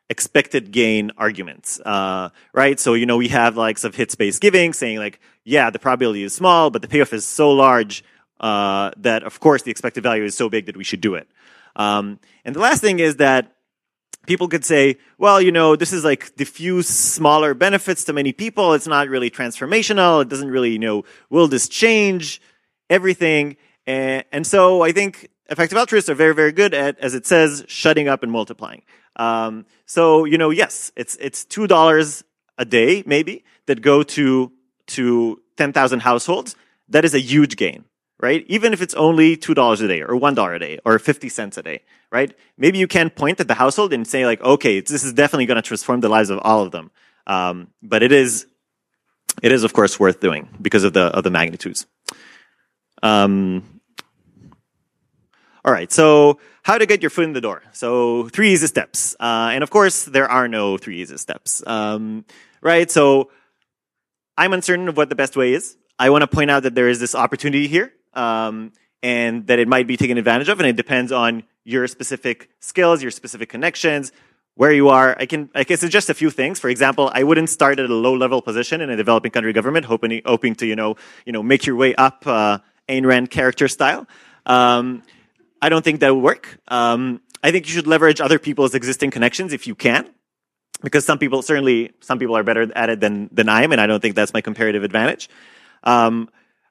expected 0.09 0.71
gain 0.71 1.11
arguments, 1.17 1.81
uh, 1.81 2.29
right? 2.53 2.79
So, 2.79 2.95
you 2.95 3.07
know, 3.07 3.17
we 3.17 3.29
have 3.29 3.57
like 3.57 3.79
some 3.79 3.93
hits-based 3.93 4.41
giving 4.41 4.73
saying 4.73 4.99
like, 4.99 5.19
yeah, 5.45 5.71
the 5.71 5.79
probability 5.79 6.23
is 6.23 6.35
small, 6.35 6.71
but 6.71 6.83
the 6.83 6.89
payoff 6.89 7.13
is 7.13 7.25
so 7.25 7.51
large, 7.51 8.05
uh, 8.41 8.93
that 8.99 9.25
of 9.25 9.41
course 9.41 9.63
the 9.63 9.71
expected 9.71 10.03
value 10.03 10.25
is 10.25 10.37
so 10.37 10.49
big 10.49 10.67
that 10.67 10.77
we 10.77 10.85
should 10.85 11.01
do 11.01 11.15
it. 11.15 11.29
Um, 11.77 12.21
and 12.45 12.55
the 12.55 12.61
last 12.61 12.81
thing 12.81 12.99
is 13.01 13.17
that 13.17 13.58
people 14.29 14.47
could 14.47 14.65
say, 14.65 14.99
well, 15.17 15.41
you 15.41 15.51
know, 15.51 15.75
this 15.75 15.93
is 15.93 16.05
like 16.05 16.37
diffuse 16.37 16.87
smaller 16.87 17.55
benefits 17.55 18.05
to 18.05 18.13
many 18.13 18.33
people. 18.33 18.75
It's 18.75 18.87
not 18.87 19.09
really 19.09 19.31
transformational. 19.31 20.23
It 20.23 20.29
doesn't 20.29 20.51
really, 20.51 20.71
you 20.71 20.79
know, 20.79 21.05
will 21.31 21.49
this 21.49 21.69
change 21.69 22.41
everything? 22.89 23.57
And, 23.87 24.25
and 24.31 24.47
so 24.47 24.83
I 24.83 24.93
think 24.93 25.31
effective 25.49 25.79
altruists 25.79 26.11
are 26.11 26.15
very, 26.15 26.35
very 26.35 26.53
good 26.53 26.75
at, 26.75 26.99
as 27.01 27.15
it 27.15 27.27
says, 27.27 27.65
shutting 27.67 28.07
up 28.07 28.23
and 28.23 28.31
multiplying. 28.31 28.83
Um, 29.17 29.65
so, 29.87 30.27
you 30.27 30.39
know, 30.39 30.51
yes, 30.51 30.93
it's, 30.95 31.17
it's 31.17 31.45
$2 31.47 32.23
a 32.59 32.65
day, 32.65 33.03
maybe, 33.07 33.45
that 33.67 33.81
go 33.81 34.03
to, 34.03 34.53
to 34.89 35.41
10,000 35.57 36.01
households. 36.01 36.55
That 36.91 37.05
is 37.05 37.15
a 37.15 37.19
huge 37.19 37.57
gain 37.57 37.87
right? 38.21 38.45
Even 38.49 38.73
if 38.73 38.83
it's 38.83 38.95
only 38.95 39.37
$2 39.37 39.83
a 39.83 39.89
day 39.89 40.03
or 40.03 40.15
$1 40.15 40.55
a 40.55 40.59
day 40.59 40.79
or 40.85 40.99
50 40.99 41.29
cents 41.29 41.57
a 41.57 41.63
day, 41.63 41.83
right? 42.11 42.35
Maybe 42.57 42.79
you 42.79 42.89
can 42.89 43.11
point 43.11 43.41
at 43.41 43.49
the 43.49 43.55
household 43.55 43.93
and 43.93 44.07
say 44.07 44.27
like, 44.27 44.41
okay, 44.43 44.81
this 44.81 45.05
is 45.05 45.13
definitely 45.13 45.47
going 45.47 45.57
to 45.57 45.63
transform 45.63 46.01
the 46.01 46.09
lives 46.09 46.31
of 46.31 46.39
all 46.43 46.63
of 46.63 46.73
them. 46.73 46.91
Um, 47.27 47.69
but 47.83 48.03
it 48.03 48.11
is, 48.11 48.47
it 49.43 49.53
is 49.53 49.63
of 49.63 49.73
course 49.73 50.01
worth 50.01 50.21
doing 50.21 50.49
because 50.61 50.85
of 50.85 50.93
the, 50.95 51.03
of 51.03 51.23
the 51.23 51.31
magnitudes. 51.31 51.87
Um, 53.03 53.81
all 55.65 55.73
right. 55.73 55.93
So 55.93 56.41
how 56.63 56.79
to 56.79 56.87
get 56.87 57.03
your 57.03 57.11
foot 57.11 57.25
in 57.25 57.35
the 57.35 57.41
door. 57.41 57.63
So 57.73 58.29
three 58.31 58.53
easy 58.53 58.67
steps. 58.67 59.15
Uh, 59.21 59.51
and 59.53 59.63
of 59.63 59.71
course 59.71 60.05
there 60.05 60.29
are 60.29 60.49
no 60.49 60.77
three 60.77 61.03
easy 61.03 61.19
steps. 61.19 61.63
Um, 61.67 62.25
right. 62.63 62.91
So 62.91 63.31
I'm 64.37 64.53
uncertain 64.53 64.89
of 64.89 64.97
what 64.97 65.09
the 65.09 65.15
best 65.15 65.37
way 65.37 65.53
is. 65.53 65.77
I 66.01 66.11
want 66.11 66.23
to 66.23 66.29
point 66.29 66.51
out 66.51 66.63
that 66.63 66.75
there 66.75 66.89
is 66.89 67.01
this 67.01 67.15
opportunity 67.15 67.69
here 67.69 67.93
um, 68.15 68.73
and 69.03 69.47
that 69.47 69.59
it 69.59 69.69
might 69.69 69.87
be 69.87 69.97
taken 69.97 70.19
advantage 70.19 70.49
of, 70.49 70.59
and 70.61 70.69
it 70.69 70.77
depends 70.77 71.13
on 71.13 71.45
your 71.65 71.87
specific 71.87 72.51
skills, 72.61 73.03
your 73.03 73.11
specific 73.11 73.49
connections, 73.49 74.13
where 74.55 74.73
you 74.73 74.89
are. 74.89 75.17
I 75.19 75.27
can 75.27 75.51
I 75.55 75.65
can 75.65 75.77
suggest 75.77 76.11
a 76.11 76.15
few 76.15 76.31
things. 76.31 76.59
For 76.59 76.69
example, 76.69 77.11
I 77.15 77.23
wouldn't 77.23 77.49
start 77.49 77.79
at 77.79 77.89
a 77.89 77.95
low 77.95 78.15
level 78.15 78.43
position 78.43 78.81
in 78.81 78.91
a 78.91 78.97
developing 78.97 79.31
country 79.31 79.53
government, 79.53 79.87
hoping 79.87 80.21
hoping 80.27 80.55
to 80.57 80.67
you 80.67 80.77
know 80.77 80.97
you 81.25 81.33
know 81.33 81.43
make 81.43 81.65
your 81.67 81.77
way 81.77 81.95
up 81.95 82.27
uh, 82.27 82.59
Ayn 82.89 83.07
Rand 83.07 83.31
character 83.31 83.69
style. 83.69 84.07
Um, 84.47 85.03
I 85.63 85.69
don't 85.69 85.85
think 85.85 86.01
that 86.01 86.15
would 86.15 86.23
work. 86.23 86.59
Um, 86.69 87.21
I 87.43 87.53
think 87.53 87.67
you 87.67 87.73
should 87.73 87.87
leverage 87.87 88.21
other 88.21 88.39
people's 88.39 88.75
existing 88.75 89.11
connections 89.11 89.53
if 89.53 89.67
you 89.67 89.75
can, 89.75 90.09
because 90.83 91.05
some 91.05 91.19
people 91.19 91.43
certainly 91.43 91.93
some 92.01 92.19
people 92.19 92.37
are 92.37 92.43
better 92.43 92.71
at 92.75 92.91
it 92.91 92.99
than 92.99 93.29
than 93.31 93.49
I 93.49 93.63
am, 93.63 93.71
and 93.71 93.81
I 93.81 93.87
don't 93.87 94.01
think 94.01 94.17
that's 94.17 94.35
my 94.35 94.41
comparative 94.41 94.83
advantage. 94.83 95.29
Um, 95.85 96.29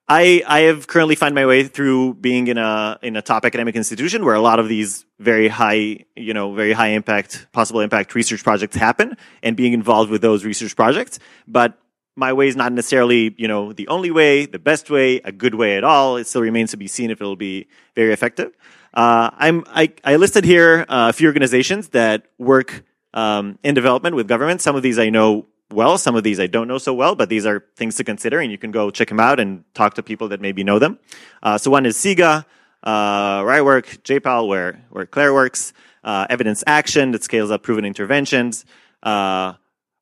I, 0.09 0.41
I 0.47 0.59
have 0.61 0.87
currently 0.87 1.15
found 1.15 1.35
my 1.35 1.45
way 1.45 1.67
through 1.67 2.13
being 2.15 2.47
in 2.47 2.57
a 2.57 2.97
in 3.01 3.17
a 3.17 3.21
top 3.21 3.43
academic 3.43 3.75
institution 3.75 4.23
where 4.23 4.35
a 4.35 4.41
lot 4.41 4.57
of 4.57 4.69
these 4.69 5.05
very 5.19 5.49
high 5.49 6.05
you 6.15 6.33
know 6.33 6.53
very 6.53 6.71
high 6.71 6.89
impact 6.89 7.47
possible 7.51 7.81
impact 7.81 8.15
research 8.15 8.43
projects 8.43 8.77
happen 8.77 9.17
and 9.43 9.57
being 9.57 9.73
involved 9.73 10.09
with 10.09 10.21
those 10.21 10.45
research 10.45 10.75
projects. 10.75 11.19
But 11.45 11.77
my 12.15 12.31
way 12.31 12.47
is 12.47 12.55
not 12.55 12.71
necessarily 12.71 13.35
you 13.37 13.49
know 13.49 13.73
the 13.73 13.87
only 13.89 14.09
way 14.09 14.45
the 14.45 14.59
best 14.59 14.89
way 14.89 15.17
a 15.25 15.31
good 15.33 15.55
way 15.55 15.75
at 15.75 15.83
all. 15.83 16.15
It 16.15 16.25
still 16.27 16.41
remains 16.41 16.71
to 16.71 16.77
be 16.77 16.87
seen 16.87 17.11
if 17.11 17.19
it'll 17.19 17.35
be 17.35 17.67
very 17.93 18.13
effective. 18.13 18.55
Uh, 18.93 19.31
I'm 19.33 19.65
I, 19.67 19.91
I 20.05 20.15
listed 20.15 20.45
here 20.45 20.85
uh, 20.87 21.07
a 21.09 21.13
few 21.13 21.27
organizations 21.27 21.89
that 21.89 22.27
work 22.37 22.85
um, 23.13 23.59
in 23.61 23.75
development 23.75 24.15
with 24.15 24.27
government. 24.29 24.61
Some 24.61 24.77
of 24.77 24.83
these 24.83 24.97
I 24.97 25.09
know 25.09 25.47
well. 25.71 25.97
Some 25.97 26.15
of 26.15 26.23
these 26.23 26.39
I 26.39 26.47
don't 26.47 26.67
know 26.67 26.77
so 26.77 26.93
well, 26.93 27.15
but 27.15 27.29
these 27.29 27.45
are 27.45 27.65
things 27.75 27.95
to 27.97 28.03
consider, 28.03 28.39
and 28.39 28.51
you 28.51 28.57
can 28.57 28.71
go 28.71 28.89
check 28.91 29.09
them 29.09 29.19
out 29.19 29.39
and 29.39 29.63
talk 29.73 29.95
to 29.95 30.03
people 30.03 30.29
that 30.29 30.41
maybe 30.41 30.63
know 30.63 30.79
them. 30.79 30.99
Uh, 31.43 31.57
so 31.57 31.71
one 31.71 31.85
is 31.85 31.97
CEGA, 31.97 32.45
uh, 32.83 33.41
where 33.41 33.53
I 33.53 33.61
work, 33.61 33.87
JPAL, 34.03 34.47
where 34.47 34.81
where 34.89 35.05
Claire 35.05 35.33
works, 35.33 35.73
uh, 36.03 36.27
Evidence 36.29 36.63
Action 36.67 37.11
that 37.11 37.23
scales 37.23 37.51
up 37.51 37.63
proven 37.63 37.85
interventions. 37.85 38.65
Uh, 39.03 39.53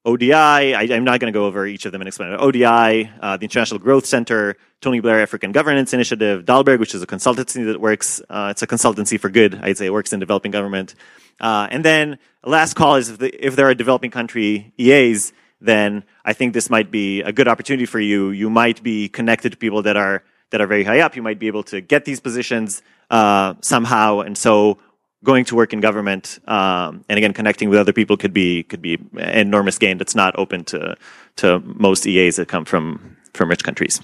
ODI, 0.05 0.33
I, 0.33 0.83
am 0.83 1.03
not 1.03 1.19
going 1.19 1.33
to 1.33 1.37
go 1.37 1.45
over 1.45 1.65
each 1.65 1.87
of 1.87 1.91
them 1.91 1.99
and 1.99 2.07
explain 2.07 2.31
it. 2.31 2.35
ODI, 2.39 3.09
uh, 3.19 3.37
the 3.37 3.43
International 3.43 3.79
Growth 3.79 4.05
Center, 4.05 4.55
Tony 4.79 4.99
Blair 4.99 5.19
African 5.19 5.51
Governance 5.51 5.93
Initiative, 5.93 6.45
Dalberg, 6.45 6.79
which 6.79 6.93
is 6.93 7.01
a 7.01 7.07
consultancy 7.07 7.65
that 7.65 7.81
works, 7.81 8.21
uh, 8.29 8.49
it's 8.51 8.61
a 8.61 8.67
consultancy 8.67 9.19
for 9.19 9.29
good, 9.29 9.55
I'd 9.55 9.79
say 9.79 9.87
it 9.87 9.93
works 9.93 10.13
in 10.13 10.19
developing 10.19 10.51
government. 10.51 10.93
Uh, 11.39 11.67
and 11.71 11.83
then 11.83 12.19
last 12.43 12.75
call 12.75 12.95
is 12.95 13.09
if, 13.09 13.17
the, 13.17 13.45
if 13.45 13.55
there 13.55 13.67
are 13.67 13.73
developing 13.73 14.11
country 14.11 14.73
EAs 14.77 15.33
then 15.65 16.03
I 16.23 16.33
think 16.33 16.53
this 16.53 16.69
might 16.69 16.91
be 16.91 17.21
a 17.21 17.31
good 17.31 17.47
opportunity 17.47 17.85
for 17.85 17.99
you. 17.99 18.31
You 18.31 18.49
might 18.49 18.81
be 18.83 19.09
connected 19.09 19.51
to 19.51 19.57
people 19.57 19.81
that 19.83 19.97
are 19.97 20.23
that 20.51 20.61
are 20.61 20.67
very 20.67 20.83
high 20.83 20.99
up. 20.99 21.15
You 21.15 21.21
might 21.21 21.39
be 21.39 21.47
able 21.47 21.63
to 21.63 21.81
get 21.81 22.05
these 22.05 22.19
positions 22.19 22.81
uh, 23.09 23.55
somehow, 23.61 24.19
and 24.19 24.37
so 24.37 24.77
going 25.23 25.43
to 25.45 25.55
work 25.55 25.73
in 25.73 25.81
government 25.81 26.39
um, 26.47 27.03
and 27.09 27.17
again 27.17 27.33
connecting 27.33 27.69
with 27.69 27.79
other 27.79 27.93
people 27.93 28.15
could 28.15 28.33
be 28.33 28.63
could 28.63 28.81
be 28.81 28.93
an 29.17 29.47
enormous 29.47 29.77
gain 29.77 29.97
that's 29.97 30.15
not 30.15 30.37
open 30.37 30.63
to 30.63 30.95
to 31.35 31.59
most 31.59 32.05
EAs 32.05 32.35
that 32.37 32.47
come 32.47 32.63
from 32.63 33.17
from 33.33 33.49
rich 33.49 33.63
countries. 33.63 34.01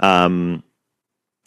Um, 0.00 0.64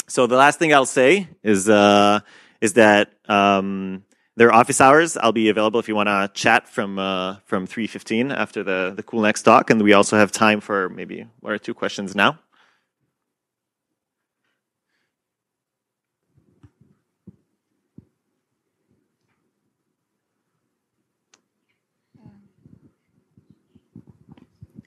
so 0.08 0.28
the 0.28 0.38
last 0.38 0.60
thing 0.60 0.74
I'll 0.74 0.86
say 0.86 1.28
is 1.44 1.68
uh, 1.68 2.22
is 2.62 2.74
that 2.74 3.12
um, 3.28 4.04
their 4.38 4.54
office 4.54 4.80
hours. 4.80 5.18
I'll 5.18 5.34
be 5.34 5.50
available 5.50 5.80
if 5.80 5.90
you 5.90 5.96
want 5.96 6.08
to 6.08 6.32
chat 6.34 6.70
from 6.70 6.98
uh, 7.00 7.38
from 7.44 7.68
three 7.68 7.88
fifteen 7.88 8.32
after 8.32 8.64
the 8.64 8.94
the 8.96 9.04
cool 9.04 9.22
next 9.22 9.42
talk, 9.42 9.70
and 9.70 9.82
we 9.82 9.94
also 9.94 10.16
have 10.16 10.32
time 10.32 10.62
for 10.62 10.90
maybe 10.90 11.26
one 11.42 11.52
or 11.52 11.58
two 11.58 11.74
questions 11.74 12.16
now. 12.16 12.40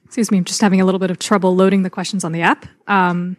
Excuse 0.05 0.29
me, 0.29 0.39
I'm 0.39 0.43
just 0.43 0.59
having 0.59 0.81
a 0.81 0.85
little 0.85 0.99
bit 0.99 1.09
of 1.09 1.19
trouble 1.19 1.55
loading 1.55 1.83
the 1.83 1.89
questions 1.89 2.25
on 2.25 2.33
the 2.33 2.41
app. 2.41 2.65
Um, 2.85 3.37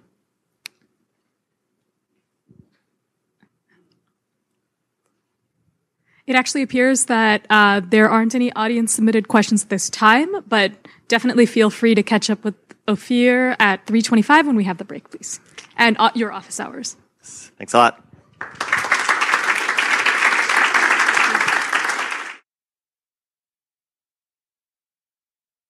It 6.27 6.37
actually 6.37 6.63
appears 6.63 7.07
that 7.07 7.47
uh, 7.51 7.81
there 7.85 8.09
aren't 8.09 8.35
any 8.35 8.53
audience 8.53 8.95
submitted 8.95 9.29
questions 9.29 9.65
at 9.65 9.71
this 9.71 9.91
time, 9.91 10.31
but 10.49 10.73
definitely 11.09 11.47
feel 11.47 11.69
free 11.69 11.95
to 11.95 12.03
catch 12.03 12.31
up 12.31 12.45
with 12.45 12.55
Ophir 12.87 13.57
at 13.59 13.87
325 13.87 14.47
when 14.47 14.57
we 14.57 14.65
have 14.65 14.79
the 14.79 14.85
break, 14.85 15.11
please. 15.11 15.41
And 15.77 15.97
uh, 15.99 16.11
your 16.15 16.33
office 16.33 16.61
hours. 16.61 16.97
Thanks 17.59 17.75
a 17.75 17.79
lot. 17.79 18.05